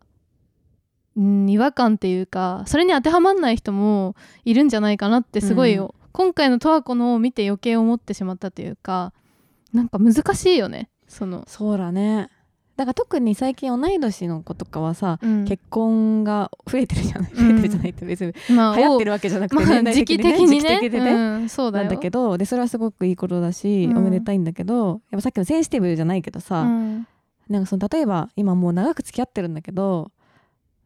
[1.17, 5.89] うん違和感っていうかそれに当てはまんない人もいるんじゃないかなってすごい、うん。
[6.11, 9.13] 今回の十和子のを見て余計思ってしまったというか
[9.73, 12.29] なんか難しいよねその、そうだね。
[12.75, 15.45] だから特に最近同い年の子とかはさ、うん。
[15.45, 17.47] 結婚が増えてるじゃない、うん。
[17.47, 18.33] 増えてるじゃないって別に。
[18.53, 20.59] まあ流行ってるわけじゃなくて、まあ時期的にね的にね。
[20.59, 21.13] 時期的でね。
[21.13, 21.85] うん、そうだよ。
[21.85, 23.97] なんだけどでそれはすごくいいことだし、うん。
[23.97, 27.07] おめでたいんだけどやっぱさっきのセンシティブじゃないけどさ、うん。
[27.49, 30.11] なんかその例えば今もう長く付き合ってるんだけど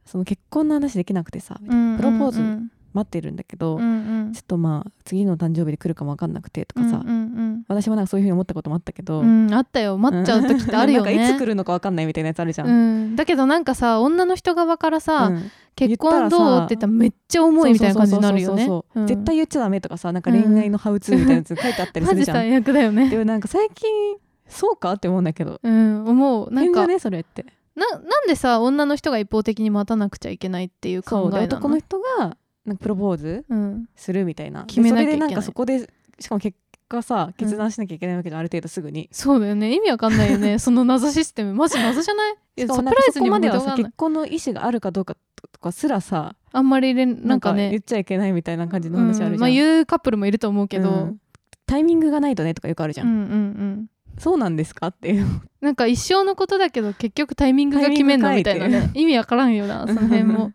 [0.09, 4.33] その結婚の話できなくてさ、うんプロポーズうん待ってるんだけど、うんうん。
[4.33, 9.99] ちょっとまあ次の誕生日で来るかも分かんなくてとかさ、うんうん私もなんかそういうふうに思ったこともあったけど、うんうんあったよ。
[9.99, 12.71] 待っちゃう時ってあるよね、 なんかいつ来るのか分かんないみたいなやつあるじゃん、う
[13.09, 15.51] ん、だけどなんかさ女の人側からさ、うん。
[15.75, 18.67] 結婚どうって言ったらめっちゃ重いみたいな感じになるよね。
[19.05, 23.09] 絶対言っちゃダメとかさなんか恋愛のハウツーみたいなやつ書いてあったりすマジるじゃん、最悪だよね。
[23.09, 24.17] でもなんか最近
[24.49, 25.59] そうかって思うんだけど。
[25.61, 26.05] うん。
[26.05, 26.51] 思う。
[26.51, 26.87] なんか。
[26.87, 27.45] ねそれって
[27.75, 31.43] ななんでさ女の人が一方的に待たなくちゃいけないっていう考えなの？
[31.45, 33.85] 男の人がなんかプロポーズうん。
[33.95, 34.65] するみたいな。
[34.65, 35.29] 決めなきゃいけない。
[35.29, 39.07] でそれでなんかそこでしかも結果さ決断しなきゃいけないわけじゃん、ある程度すぐに。
[39.11, 39.73] そうだよね。
[39.73, 40.57] 意味わかんないよね。
[40.59, 41.53] その謎システム。
[41.53, 42.35] マジ謎じゃない？
[42.57, 45.15] いやサプライズにもそこまでは程結婚の意思があるかどうか
[45.53, 51.21] とかすらさあんまりれんなんんかね言っちゃいけないみたいな感じの話あるじゃん、うんまあ言うカップルもいると思うけど、うん。
[51.65, 54.87] タイミングがないとねとかよくあるじゃん、うんうんうんそうなんですか？
[54.87, 55.25] っていう。
[55.61, 58.91] なんか一生のことだけど結局タイミングが決めんのみたいなね。
[58.93, 60.51] 意味わからんよな その辺も。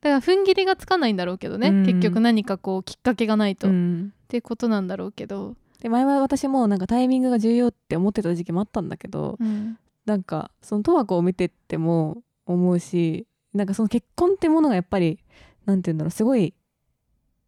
[0.00, 1.84] だから踏ん切りがつかないんだろうけどね、うん。
[1.86, 4.12] 結局何かこうきっかけがないと、っうん。
[4.28, 9.76] ていうことなんだろうけど、で前は私もなんかタイミングが重要って思ってた時期もあったんだけど、うん。
[10.06, 15.18] なんかその十和子を見てっても思うしなんかその結婚ってものがやっぱり
[15.66, 16.54] なんて言うんだろうすごい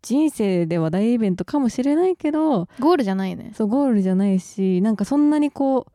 [0.02, 3.52] 人生では大イベントかもしれないけどゴールじゃないね。
[3.54, 5.92] そうゴールじゃないしなんかそんなにこう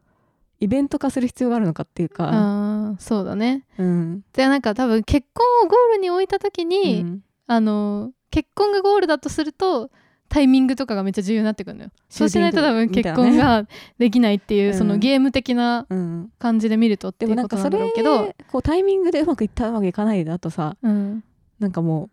[0.59, 3.65] イベント化する必要があるのかっていうか、あーそうだね。
[3.77, 4.23] うん。
[4.33, 7.23] でなんか多分結婚をゴールに置いた時に、うん。
[7.47, 9.91] あの結婚がゴールだとすると
[10.29, 11.91] タイミングとかがめっちゃ重要になってくるのよ。
[12.09, 13.67] そうしないと多分結婚が
[13.99, 14.77] できないっていう、うん。
[14.77, 21.23] そのゲーム的なうん、感じで見るとっていうことなんだろうけど、こうタイミングでうまくいったわけいかないだとさうん、
[21.59, 22.09] なんかも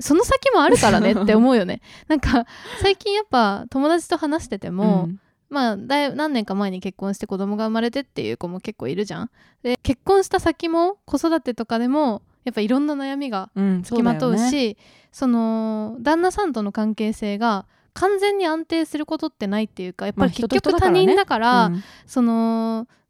[0.00, 1.80] その先もあるからね って思うよね。
[2.06, 2.46] なんか
[2.80, 5.20] 最近やっぱ友達と話しててうも、うん。
[5.50, 9.30] まあだい何年か前に結婚して子供が生まれてっていう子も結構いるじゃん。
[9.62, 14.50] で結婚した先も子育てとかでもやっぱいろんな悩みがうん、付きまとうそだよね。
[14.50, 14.76] し
[15.10, 21.72] その旦那さんとの関係性が完全に安定することってないっていうかやっぱり結局他と人だから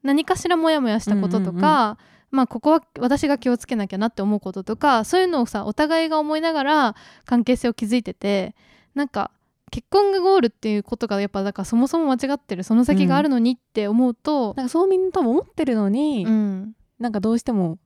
[0.03, 1.96] 何かしらモヤモヤしたこととか、うんうん
[2.31, 8.55] まあここは私が気をつけなきゃなって思うこととかそういうのをさお互いが思いながら関係性を築いてて
[8.95, 9.31] なんか
[9.71, 16.75] 結婚がゴールっていうことがやっぱだからそもそも間違ってるその先があるのにって思うと、なんかそうみんな多分思ってるのに、うん。
[16.99, 17.79] なんかどうしても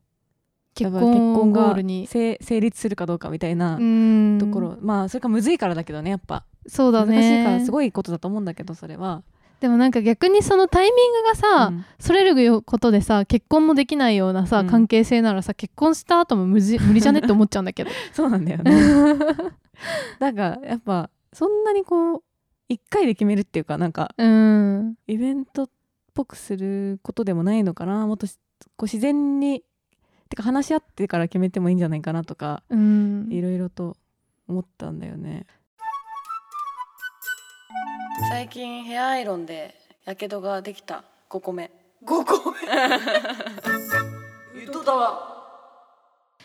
[0.75, 2.07] 結婚ゴールに。
[2.07, 4.39] 成成立するかどうかみたいなうん。
[4.39, 6.45] ところ、まあそれかむずいからだけどねやっぱ。
[6.67, 7.17] そうだね。
[7.17, 9.23] 難しいからすごいことだと思うんだけどそれは、
[9.63, 11.85] でもなんか逆にそのタイミングがさ、うん。
[12.01, 14.67] それることでさ結婚もできないようなさ、うん。
[14.67, 17.91] 関係性ならさ結婚した後も無じ 無理じゃねって思っちゃうんだけど。
[18.13, 18.73] そうなんだよね。
[20.19, 22.23] だからやっぱそんなにこう
[22.69, 24.97] 一回で決めるっていうかなんかうん。
[25.07, 25.69] イベントっ
[26.13, 28.05] ぽくすることでもないのかな。
[28.09, 28.41] もっとし
[28.77, 29.63] こう自然に
[30.29, 33.29] てか話し合ってから決めてもいいんじゃないかなとかうん。
[33.31, 33.97] いろいろと
[34.49, 35.47] 思ったんだよね
[38.29, 41.05] 最近ヘアアイロンでやけどができた。
[41.31, 41.71] 5個目。
[42.05, 42.59] 5個目。
[44.61, 45.29] 言っとったわ。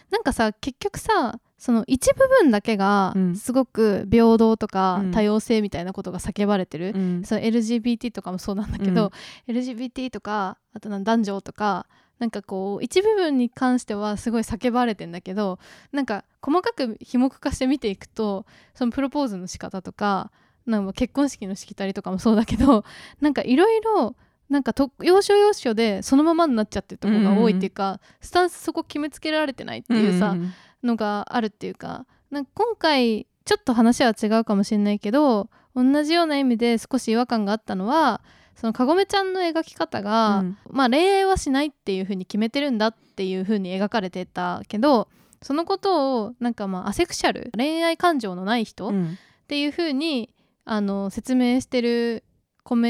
[0.09, 3.35] なんかさ結局さその一部分だけがうん。
[3.35, 5.11] すごく平等とかうん。
[5.11, 7.23] 多様性みたいなことが叫ばれてる、うん。
[7.23, 9.11] その LGBT とかもそうなんだけど、
[9.47, 11.87] LGBT とかあとなん男女とか
[12.19, 15.59] なんかこう一部分に関してはすごい叫ばれてんだけど
[15.91, 20.31] なんか細かく紐目化して見ていくとそのプロポーズの仕方とか
[20.67, 22.83] なんか結婚式のしきたりとかもそうだけど
[23.21, 24.15] なんかいろいろ
[24.49, 30.53] なんかと要所要所でそのままになっちゃってるところが多いっていうか、スタンスそこ決めつけられてないっていうさ、ん
[30.83, 38.21] のがあるっていうかなんか今回ちょっと話は違うかもしれないけど同じような意味で少し違和感があったのは
[38.55, 40.57] そのかごめちゃんの描き方が、うん。
[40.69, 45.07] まあ恋愛はしないっていう風に決めてるんだっていう風に描かれてたけど
[45.43, 49.17] そのことをなんかまあアセクシャル恋愛感情のない人っうん。
[49.47, 50.29] ていう風に
[50.69, 52.25] あの説明してる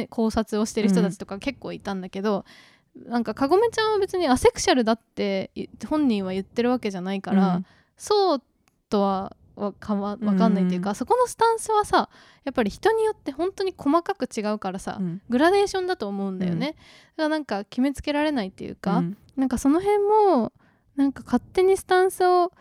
[0.10, 2.44] 考察をしてる人たちとか結構いたんだけど、
[3.06, 7.66] なんかかごめちゃんは別にアセクシャルだってい本人は言ってるわけじゃないから、うん。
[7.96, 8.42] そう
[8.90, 12.10] とはわかかんないというか、そこのスタンスはさ
[12.46, 15.22] やっぱり人によって本当に細かく違うからさ、うん。
[15.30, 16.80] グラデーションだと思うんだよね、だか
[17.18, 19.18] らなんか決めつけられないっていうか、うん。
[19.36, 20.52] なんかその辺も
[20.96, 22.52] なんか勝手にスタンスを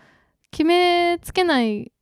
[0.50, 1.92] 決めつけない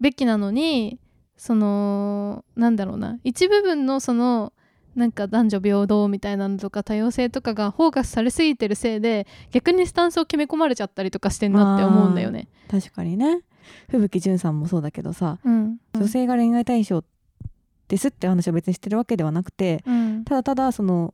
[0.00, 1.00] べきなのに
[1.42, 3.18] そのなんだろうな。
[3.24, 4.52] 一部分のその
[4.94, 12.46] なんか男女平等みたいなのとか多様性とかがフォーカスされすぎてるせいで逆にスタンスを決め込まれちゃったりとかしてんなって思うんだよね。
[12.70, 13.40] 確かにね。
[13.90, 15.78] 吹雪純さんもそうだけどさうん。
[15.96, 17.02] 女性が恋愛対象
[17.88, 20.24] ですって話を別にしてるわけではなくてうん。
[20.24, 21.12] ただただその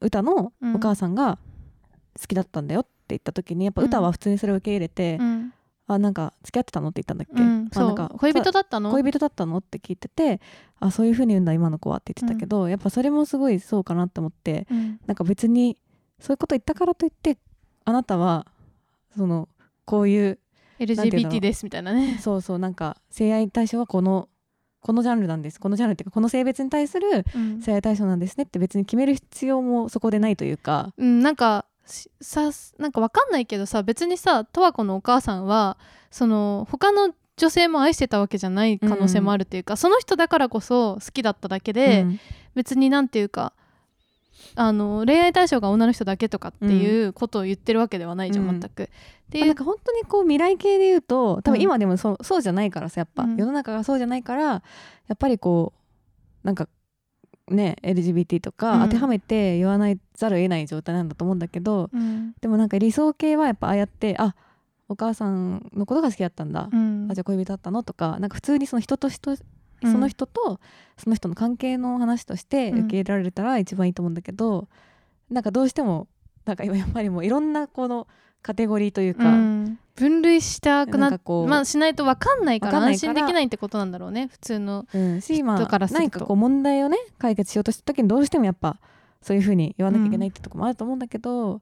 [0.00, 0.74] 歌のうん。
[0.76, 1.36] お母さんが
[2.18, 5.52] 好きだったんだよって言った時にやっぱ歌は普通にそれを受け入れて、うん
[5.88, 8.90] あなんか付き合ってたのって言ったんだっけ、うんなんかう恋人だったの？
[8.90, 9.58] 恋人だったの？
[9.58, 10.40] って聞いてて
[10.80, 15.00] あそういう風に言うんだ今の子はって言ってたけど、やっぱそれもすごいそうかなって思ってうん。
[15.06, 15.76] なんか別に
[16.18, 17.38] そういうこと言ったからといって
[17.84, 18.46] あなたは
[19.16, 19.48] その
[19.84, 20.38] こういう
[20.78, 22.18] LGBT うですみたいなね。
[22.20, 24.28] そうそうなんか性愛対象はこの
[24.80, 25.60] このジャンルなんです。
[25.60, 27.60] このジャンルっていうかこの性別に対するうん。
[27.60, 31.75] 性愛対象なんですねって別に決める必要もそこでないというか、うん、なんかし
[32.20, 35.78] さなんかわかんないけどさ別にさ十和子のお母さんは
[36.10, 42.20] その他の女性も愛してたわけじゃない可能性もあるっていうか、その人だからこそ好きだっただけで、うん。
[42.54, 43.52] 別になんていうか
[44.54, 48.58] あの恋愛対象が女の人だけとかっていうことを言ってるわけではないじゃん、うん。
[48.58, 48.84] 全く。
[48.84, 48.86] っ
[49.30, 53.36] てまあいうなんか本当にこう未来系で言うと多分今でもそう,、そうじゃないからさやっぱ、うん。
[53.36, 54.62] 世の中がそうじゃないからや
[55.12, 55.74] っぱりこ
[56.42, 56.68] うなんか
[57.48, 58.52] ね LGBT とうん。
[58.52, 62.34] か当てはめて言わないざるを得ない状態なんだと思うんだけど、うん。
[62.40, 64.34] でもなんか理想系はやっぱああやってあ
[64.88, 67.08] お母さんのことが好きだったんだ、うん。
[67.10, 69.34] あじゃあ恋人だったのとかなんか普通にその人と人う
[69.88, 69.92] ん。
[69.92, 70.60] その人と
[70.96, 74.68] その人の関係の話として受け入れられたら一番いいと思うんだけど、
[75.30, 76.08] なんかどうしても
[76.44, 78.06] なんか今やっぱりもういろんなこの
[78.42, 84.86] カテゴリーというか、うん分類したくなっなこうまあしないと分かんないからわかんないから安心できないってことなんだろうね普通の
[85.20, 86.02] 人からすると。
[86.04, 88.78] 何かこう問題をね解決しようとした時にどうしてもやっぱ
[89.22, 91.60] そういうふうに言わなきゃいけないってとこもあると思うんだけど、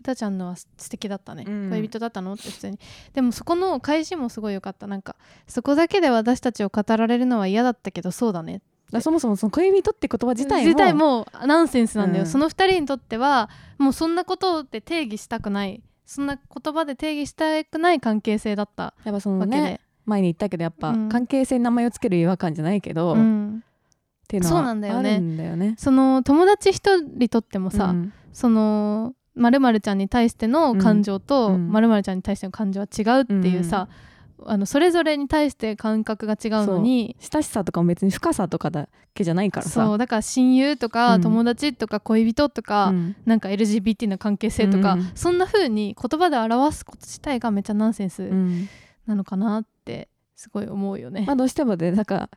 [0.00, 1.70] 歌ちゃんのは素敵だったね、うん。
[1.70, 2.34] 恋人だったの？
[2.34, 2.78] って普通に。
[3.14, 4.86] でもそこの返しもすごい良かった。
[4.86, 8.60] なんかそこだけで私たちを語られるのは嫌だったけどそうだね。
[8.90, 12.30] だそもそもその恋人って言葉自体も自体もナンセンスなんだよ、うん。
[12.30, 21.08] その2人にとってはもうそんなことって定義したくないそんな言葉で定義したくない関係性だったやっぱそのね前に言ったけどやっぱうん。
[21.10, 23.62] 関係性に名前をつける違和感じゃないけど、っうん、
[24.26, 25.10] ていうのはそうなんだよね。
[25.10, 25.74] あるんだよね。
[25.76, 28.12] その友達一人にとってもさ、うん。
[28.32, 31.70] そのまるちゃんに対しての感情とうん。
[31.70, 33.88] まるちゃんに対しての感情は違うっていうさ、
[34.46, 39.86] あのそれぞれに対して感覚が違うのに親しさとかも別に深さとかだけじゃないからさ。
[39.86, 41.20] そうだから親友とか、うん。
[41.22, 43.16] 友達とか恋人とか、うん。
[43.26, 48.68] なんか LGBT の関係性とか、うんそんな風に言葉で表すこと自体がめっちゃナンセンスうん。
[49.06, 51.24] なのかなってすごい思うよね。
[51.26, 52.28] まあどうしてもでなんか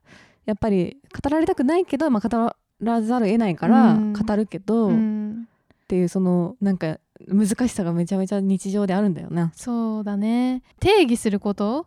[0.46, 4.14] やっぱり語られたくないけど、まあ、語らざるを得ないからうん。
[4.14, 5.48] 語るけど、うっん、
[5.88, 9.52] ていうそのなんか難しさがめちゃめちゃ日常であるんだよな。
[9.56, 10.64] そうだね。
[10.80, 11.86] 定義すること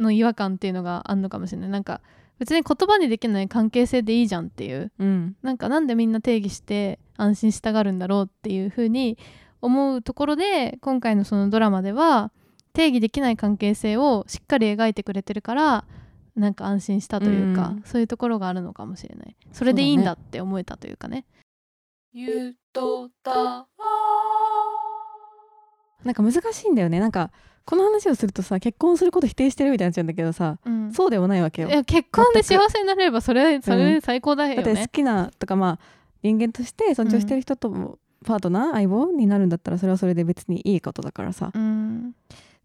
[0.00, 1.70] の違和感っていうのがあるのかもしれない。
[1.70, 2.00] なんか
[2.38, 4.90] 別に言葉にできない関係性でいいじゃんっていう。
[4.98, 5.36] うん。
[5.42, 9.18] なんかなんでみんな定義して安心したがるんだろうっていう風に
[9.60, 12.32] 思うところで今回のそのドラマでは
[12.72, 15.84] 定義できない関係性をしっかり描いてくれてるから
[16.36, 19.36] なんか安心したというか、うんそういうところがあるのかもしれない。
[19.52, 21.26] それでいいんだって思えたというかね。
[22.12, 23.66] ゆとた
[26.04, 27.00] なんか難しいんだよね。
[27.00, 27.30] なんか
[27.70, 30.92] この話をするとさ結婚すること否定してるみたいになっちゃうんだけどさ、うん。
[30.92, 31.68] そうでもないわけよ。
[31.68, 31.70] い。
[31.70, 35.84] や結婚で幸せになれればそれそれ最高だよだって好ね、きなとかまあ
[36.20, 41.52] 人間として尊重してる人ともパートナー、相棒になるんだったらそれはそれで別にいいことだからさ。
[41.54, 42.12] うん。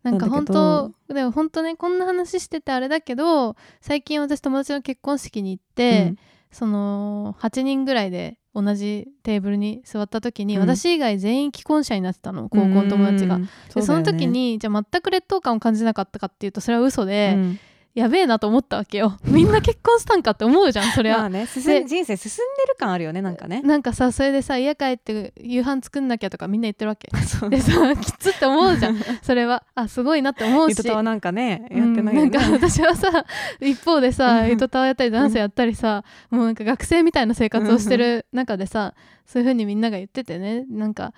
[0.01, 6.15] なんか本当でも本当ねこんな話しててあれだけど最近私友達の結婚式に行って、
[6.51, 10.61] その8人ぐらいで同じテーブルに座った時に、うん。
[10.61, 13.35] 私以外全員既婚者になってたの高校の友達が。
[13.35, 13.49] うん。
[13.73, 17.59] でその時、にじゃあ全く劣等感を感じなかったかっていうとそれは嘘で、うん
[17.95, 19.17] やべえなと思ったわけよ。
[19.23, 23.61] みんな結婚したんかって思うじゃんそりゃ、まあね人生進んでる感あるよねなんかね。
[23.61, 27.07] なんかさそれでさ家帰って夕飯作んなきゃとかみんな言ってるわけ。
[27.49, 29.63] でさきつって思うじゃん それは。
[29.75, 30.71] あすごいなって思うし。
[30.71, 32.21] ゆとたはなんかねやってないよね。
[32.23, 33.25] うんなんか私はさ
[33.61, 34.49] 一方でさうん。
[34.49, 38.93] ゆとたわやったりダンスやったりさもうなんか学生みたいな生活をしてる中でさ
[39.25, 40.65] そういう風にみんなが言っててね。
[40.69, 41.13] なんか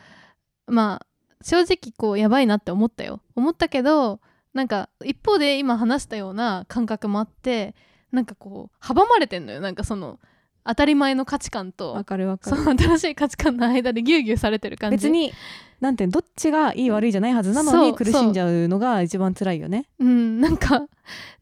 [0.68, 1.08] まあ
[1.42, 3.22] 正直こうやばいなって思ったよ。
[3.36, 4.20] 思ったけど
[4.58, 7.76] なんか一方で今話したような感覚もあって
[8.12, 9.62] なんかこう阻まれてんのよ。
[9.62, 10.20] なんかその
[10.66, 12.64] 当たり前の価値観とわかるわかそる。
[12.64, 14.98] の新しい価値観の間でギュウギュウされてる感じ。
[14.98, 15.32] 別に
[15.80, 19.86] なんてどっちがいい悪いじゃないはずなのそうに苦しんじゃうのが一番辛いよね。
[20.00, 20.88] うんなんか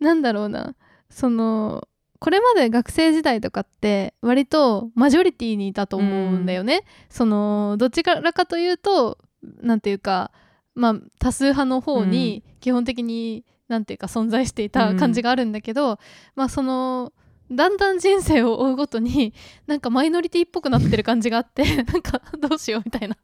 [0.01, 0.75] なんだろうな。
[1.09, 1.87] その
[2.19, 9.19] これまで学生時代とかって割とマジョリティにいたと思うんだよね、そのどちらかというと
[9.61, 10.31] なんていうか
[10.75, 15.99] まあ多数派の方に基本的になんていうか存在していた感じがあるんだけど、
[16.35, 17.13] まあその
[17.51, 19.33] だんだん人生を追うごとに
[19.67, 23.17] なんかマイノリティっぽくなってる感じがあって なんかどうしようみたいな。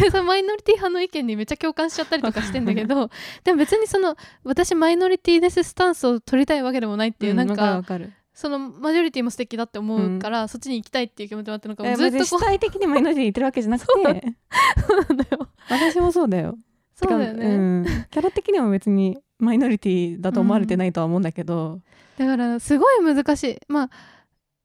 [0.00, 3.10] でそのマイノリティ派の意見にめっちゃ共感しちゃったりとかしてんだけど
[3.42, 7.98] でも別にその私マイノリティですスタンスを取りたいわけでもないっていう、うなんわか。
[8.32, 13.92] そのマジョリティも素敵だって思うから、そっちに行きたいっていう気持ちもあってなんかもえうずっと主体的にマイノリティに言ってるわけじゃなくて。
[14.88, 15.48] そうなんだよ。
[15.70, 16.58] 私もそうだよ。
[16.94, 17.84] そうだよね、うん。
[18.10, 21.80] キャラ的にも別にマイノリティだと思われてないとは思うんだけど、
[22.16, 23.58] だからすごい難しい。
[23.68, 23.90] まあ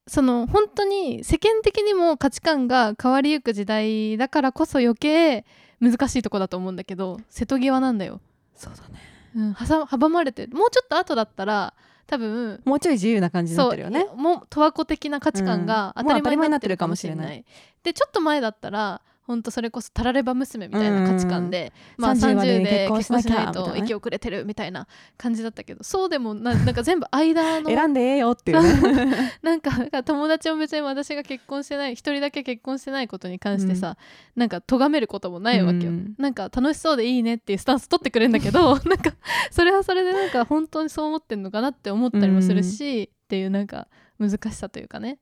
[0.07, 5.45] その本当に世間的にも価値観が変わりゆく時代だからこそ余計
[5.79, 8.21] 難しいとこだと思うんだけど瀬戸際なんだよ、
[8.55, 8.99] そうだね。
[9.35, 11.73] うん、挟阻まれてもうちょっと後だったら
[12.07, 14.07] 多分もうちょい自由な感じになってるよね。
[14.15, 16.03] もう十和子的な価値観がうん。
[16.05, 17.45] 当たり前になってるかもしれない,、もう当たり前に
[17.83, 23.79] でちょっと前だったら本当それこそタラレバ娘みたいな価値観で、まあ、30 30まで結婚しないとみたいなね。
[23.83, 29.31] 息遅れてるみたいな感じだったけどそうでもな なんか全部間の選んでええよっていうね。
[29.43, 29.71] なんか
[30.03, 33.97] 友達も別に私が結婚してない一人だけ結婚してないことに関してさ、
[34.35, 36.15] なんか咎めることもないわけよ、うん。
[36.17, 39.13] なんか楽しそうでいいねっていうスタンス取ってくれるんだけど なんか
[39.51, 45.19] それはそれでなんか本当にそう思ってんのかなって思ったりもするし、っていうなんか難しさというかね、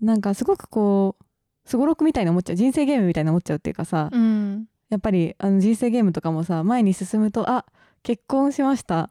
[0.00, 1.24] なんかすごくこう
[1.70, 2.56] すごろくみたいな思っちゃう。
[2.56, 7.64] 人生ゲームみたいな思っちゃうっていうかさ、うん、やっぱりあの人生ゲームとかもさ前に進むとあ
[8.02, 9.10] 結婚しました。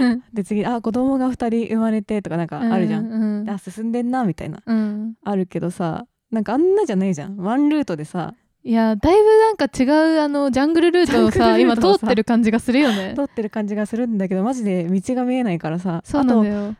[0.00, 0.22] うん。
[0.32, 4.62] で次あ子供が2人生まれてとかなんかあるじゃん、うんであ進んでんなみたいな。
[4.64, 5.14] うん。
[5.24, 7.36] あるけどさなんかあんなじゃないじゃん。
[7.36, 8.34] ワンルートでさ。
[8.62, 9.84] いやだいぶなんか違
[10.16, 13.14] うあのジャングルルートをさ今通ってる感じがするよね。
[13.16, 16.00] 通ってる感じがするんだけどマジで道が見えないからさ。
[16.04, 16.76] そうなんだあとよ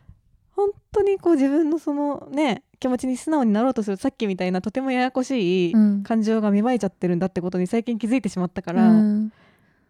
[0.57, 6.03] 本当にこう自分のそのね気持ちに素直になろうとするさっきみたいなとてもややこしいうん。
[6.03, 9.33] 感情が芽生えちゃってるんだってことに最近気づいてしまったから、うん。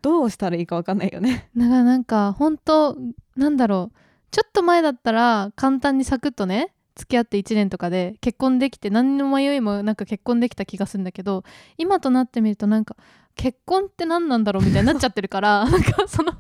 [0.02, 1.48] どうしたらいいか分かんないよね。
[1.56, 2.96] だからなんか本当
[3.36, 3.98] なんだろう。
[4.30, 11.44] ちょっと前だったら簡単にサクッとね付き合って1年とかで結婚できて何の迷いもなんか結婚できた気がするんだけど
[11.76, 12.96] 今となってみるとなんか
[13.36, 16.32] 結婚って何なんだろうみたいになっちゃってるから なんかその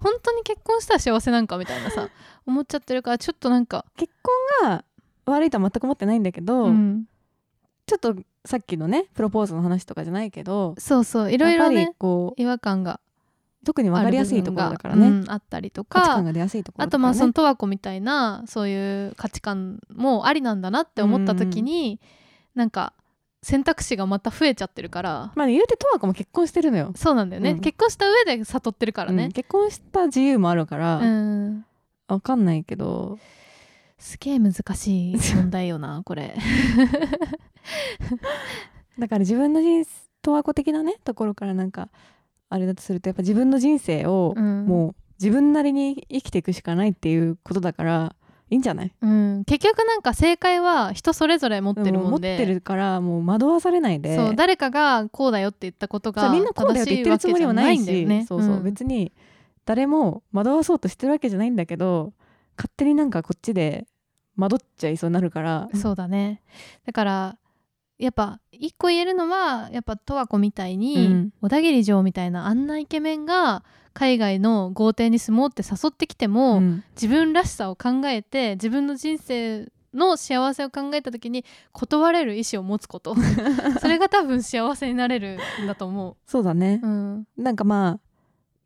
[0.00, 2.08] 本当に結婚したら幸せなんかみたいなさ
[2.46, 4.12] 思っちゃってるからちょっとなんか、結
[4.60, 4.84] 婚が
[5.30, 7.04] 悪いとは全く思ってないんだけど、うん、
[7.86, 8.14] ちょっと
[8.44, 13.00] さっきのねプロポーズの話とかじゃないけどそうそういろいろねこう違和感が
[13.64, 22.00] 特に分かりやすいところだからね、あうんあったりとか価値観が出やすいところあとまあその十和子みたいなそういう価値観もありなんだなって思った時に、
[22.54, 22.94] なんか
[23.42, 25.32] 選択肢がまた増えちゃってるから。
[25.34, 27.60] まあ言うて十和子も結婚してるのよ、そうなんだよね、うん。
[27.60, 31.64] 結婚した上で悟ってるからうんね、結婚した自由もあるから、うん。
[32.08, 33.18] 分かんないけど
[33.98, 36.36] すげえ難しい問題よなこれ。
[38.98, 39.90] だから自分の人生
[40.22, 41.88] 十和子的なねところからなんか
[42.50, 44.66] あれだとするとやっぱ自分の人生をうん。
[44.66, 48.14] もう自分なりに生きていくしかないっていうことだから
[48.50, 48.92] いいんじゃない？
[49.00, 54.14] うん、結局なんか正解は人それぞれ持ってるもう持ってるからもう惑わされないで。
[54.14, 58.62] そう誰かがこうだよって言ったことがみんなこうだよって言ってるつもりもないしそうそう、ん。
[58.62, 59.10] 別に
[59.64, 62.12] 誰も惑わそうとしてるわけじゃないんだけど
[62.58, 63.86] 勝手になんかこっちで
[64.36, 65.68] 惑っちゃいそうになるから。
[65.74, 66.42] そうだね。
[66.84, 67.38] だから
[67.98, 71.32] やっぱ一個言えるのはやっぱ十和子みたいに、うん。
[71.40, 76.84] 小田切城みたいなあんなイケメンが海外の豪邸に住もうって誘ってきても、うん。
[76.94, 83.16] 自分らしさを考えて自分の人生の幸せを考えた時に断れる意思を持つこと。
[83.80, 86.80] それが多分幸せになれるんだと思そうだね。
[86.82, 88.00] う、、うん、なんかまあ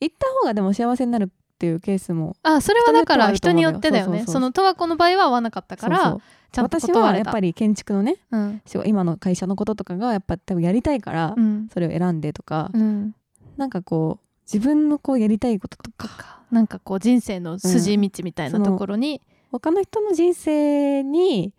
[0.00, 1.30] 行った方がでも幸せになる
[1.62, 4.24] っていうケースもあそれはだから人によってだよね。
[4.26, 6.18] その十和子の場合は合わなかったから
[6.56, 8.62] 私はやっぱり建築のねうん。
[8.84, 11.68] 今の会社のこととかがやっぱ多分やりたいから、うん。
[11.72, 13.14] それを選んでとか、うん。
[13.56, 16.40] なんかこう自分のこうやりたいこととか。
[16.50, 19.22] なんかこう人生の筋道みたいなところに。
[19.52, 21.52] 他の人の人生に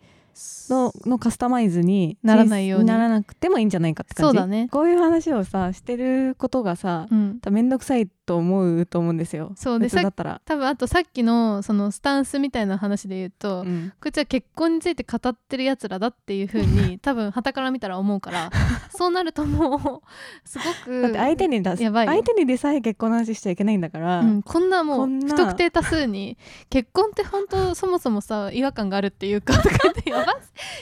[0.70, 2.86] ののカスタマイズにならないように。
[2.86, 4.28] ならなくてもいいんじゃないかって感じ。
[4.28, 4.68] そうだね。
[4.70, 7.40] こういう話をさしてることがさうん。
[7.50, 9.52] めんどくさいと思うと思うんですよ。
[9.56, 13.92] そうでだったら、多分あとさっきのそのスタンスみたいな話で言うと、うん。
[14.00, 18.50] こいつは結婚について語ってるやつらだっていう風に 多分傍から見たら思うから
[18.90, 22.12] そうなるともうすごくだって相手に出すやばいよ。
[22.12, 26.38] 相手にでさえ結婚の話しちゃいけないんだから、うん、こんなもう不特定多数に
[26.70, 30.34] 結婚って本当そもそもさ違和感があるっていうかとか言ってや ば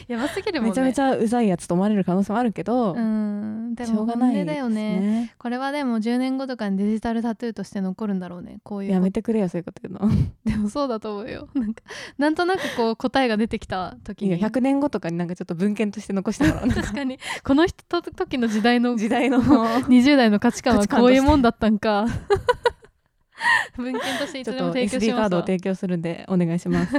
[0.09, 0.71] やばすぎるもんね。
[0.71, 5.35] めちゃめちゃうざいやつと思われる可能性もあるけど、うんでしょもうがないです本音だよね。
[5.39, 8.59] これはでも10年後とかにデジタルタトゥーとして残るんだろうね。
[8.63, 10.11] こういうやめてくれよそういうこと言うの。
[10.45, 11.49] でもそうだと思うよ。
[11.55, 11.83] なんか
[12.19, 16.63] なんとなくこう答えが出てきた時いやに100年後とかになんかちょっと文献として残してもら。
[16.63, 17.19] う 確かに。
[17.45, 19.41] この人と時の時代の時代の。
[19.43, 22.07] 20代の価値観はこういうもんだったんか。
[23.77, 26.95] 文献としていつでも提供し SD カードを提供するんでお願いします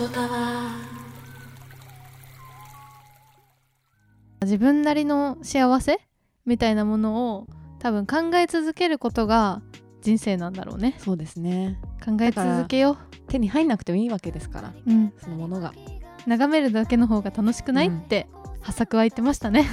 [0.00, 0.70] ゆとたわ
[4.42, 5.98] 自分なりの幸せ
[6.46, 7.48] みたいなものを
[7.80, 9.60] 多分考え続けることが
[10.00, 10.94] 人生なんだろうね。
[10.98, 11.80] そうですね。
[12.04, 12.96] 考え続けよ
[13.26, 14.68] 手に入んなくてもいいわけですから。
[14.68, 15.74] う、うん、そのものが。
[16.28, 17.98] 眺めるだけの方が楽しくない、うん。
[17.98, 18.28] って
[18.60, 19.66] 破作は言ってましたね。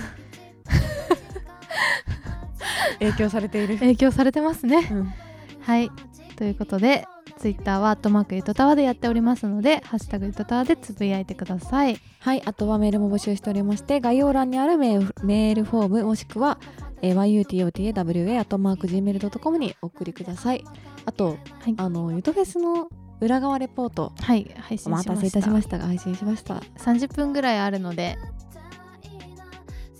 [2.97, 4.89] 影響されている、影響されてますね。
[4.91, 5.13] うん。
[5.61, 5.91] はい。
[6.35, 7.07] ということで
[7.45, 11.99] ツイッターはアットマークゆとたわでやっておりますのでハッシュタグゆとたわでつぶやいてください。
[12.17, 16.57] はいあとはメールも募集しておりまして概要欄にあるメールメールフォームもしくは、
[17.03, 20.63] えー、yutotawa.gmail.com にお送りください。
[21.05, 21.33] あと、は
[21.69, 21.75] い。
[21.77, 22.89] あのゆとフェスの
[23.21, 25.11] 裏側レポートはい配信おしました。
[25.11, 26.55] 待たせいたしましたが配信しました。
[26.79, 28.17] 30分ぐらいあるので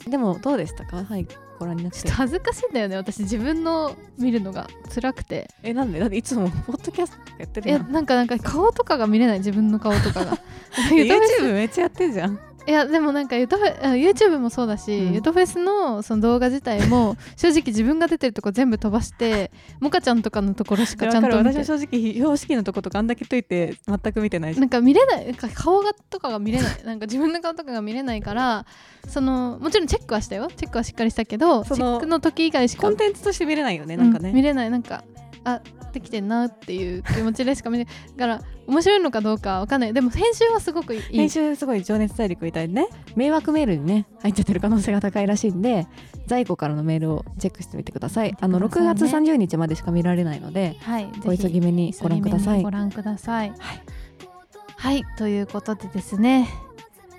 [0.07, 1.03] でもどうでしたか？
[1.03, 1.27] はい。
[1.57, 1.99] ご覧になって。
[1.99, 2.95] ちょっと恥ずかしいんだよね。
[2.97, 4.67] 私自分の見るのが。
[4.93, 5.49] 辛くて。
[5.63, 5.99] えなんで？
[5.99, 9.37] だっていつも ポッドキャストやっていやるやんなんかなんか顔とかが見れない。
[9.39, 10.37] 自分の顔とかが。
[10.91, 15.13] YouTube めっちゃやってんじゃんいやでもなんかゆとフェあ YouTube もそうだし、うん。
[15.13, 24.59] ゆとフェスのその動画自体も 正直自分が出てるとこ全部飛ばしてモカちゃんとかのところしかわちゃんと私は正直非標識のとことかあんだけ解いて全く見てないし。
[24.59, 25.26] なんか見れない。
[25.26, 26.78] なんか顔がとかが見れない。
[26.86, 28.66] なんか自分の顔とかが見れないから
[29.07, 30.49] そのもちろんチェックはしたよ。
[30.55, 34.72] チェックはしっかりしたけどそのチェックの時以外しかコンテンツとして見れないよねなんかね、うん見れない。
[34.72, 35.03] なんか
[35.43, 35.61] あ
[35.95, 39.93] できてんなっていう気持ちでしか見れないだから面白いのかどうかわかんない。
[39.93, 41.01] でも編集はすごくいい。
[41.01, 45.87] 編集すごい情熱大陸みたいでね迷惑メールにね入っちゃってる可能性が高いらしいんで
[46.27, 48.29] 在庫からのメールをチェックしてみてください。
[48.29, 48.89] 見てくあのださいね。
[48.91, 52.63] 6月30日までしか見られないのではいお急ぎめにご覧ください。
[52.63, 53.53] ご覧ください。
[54.77, 56.49] はい、ということでですね。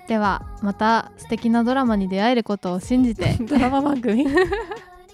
[0.07, 3.35] ではまた素敵なドラマに出会えることを信じて。
[3.43, 4.25] ドラマ番組？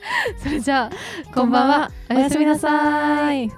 [0.38, 1.92] それじゃあこんばんは。
[2.10, 3.50] おやすみなさい、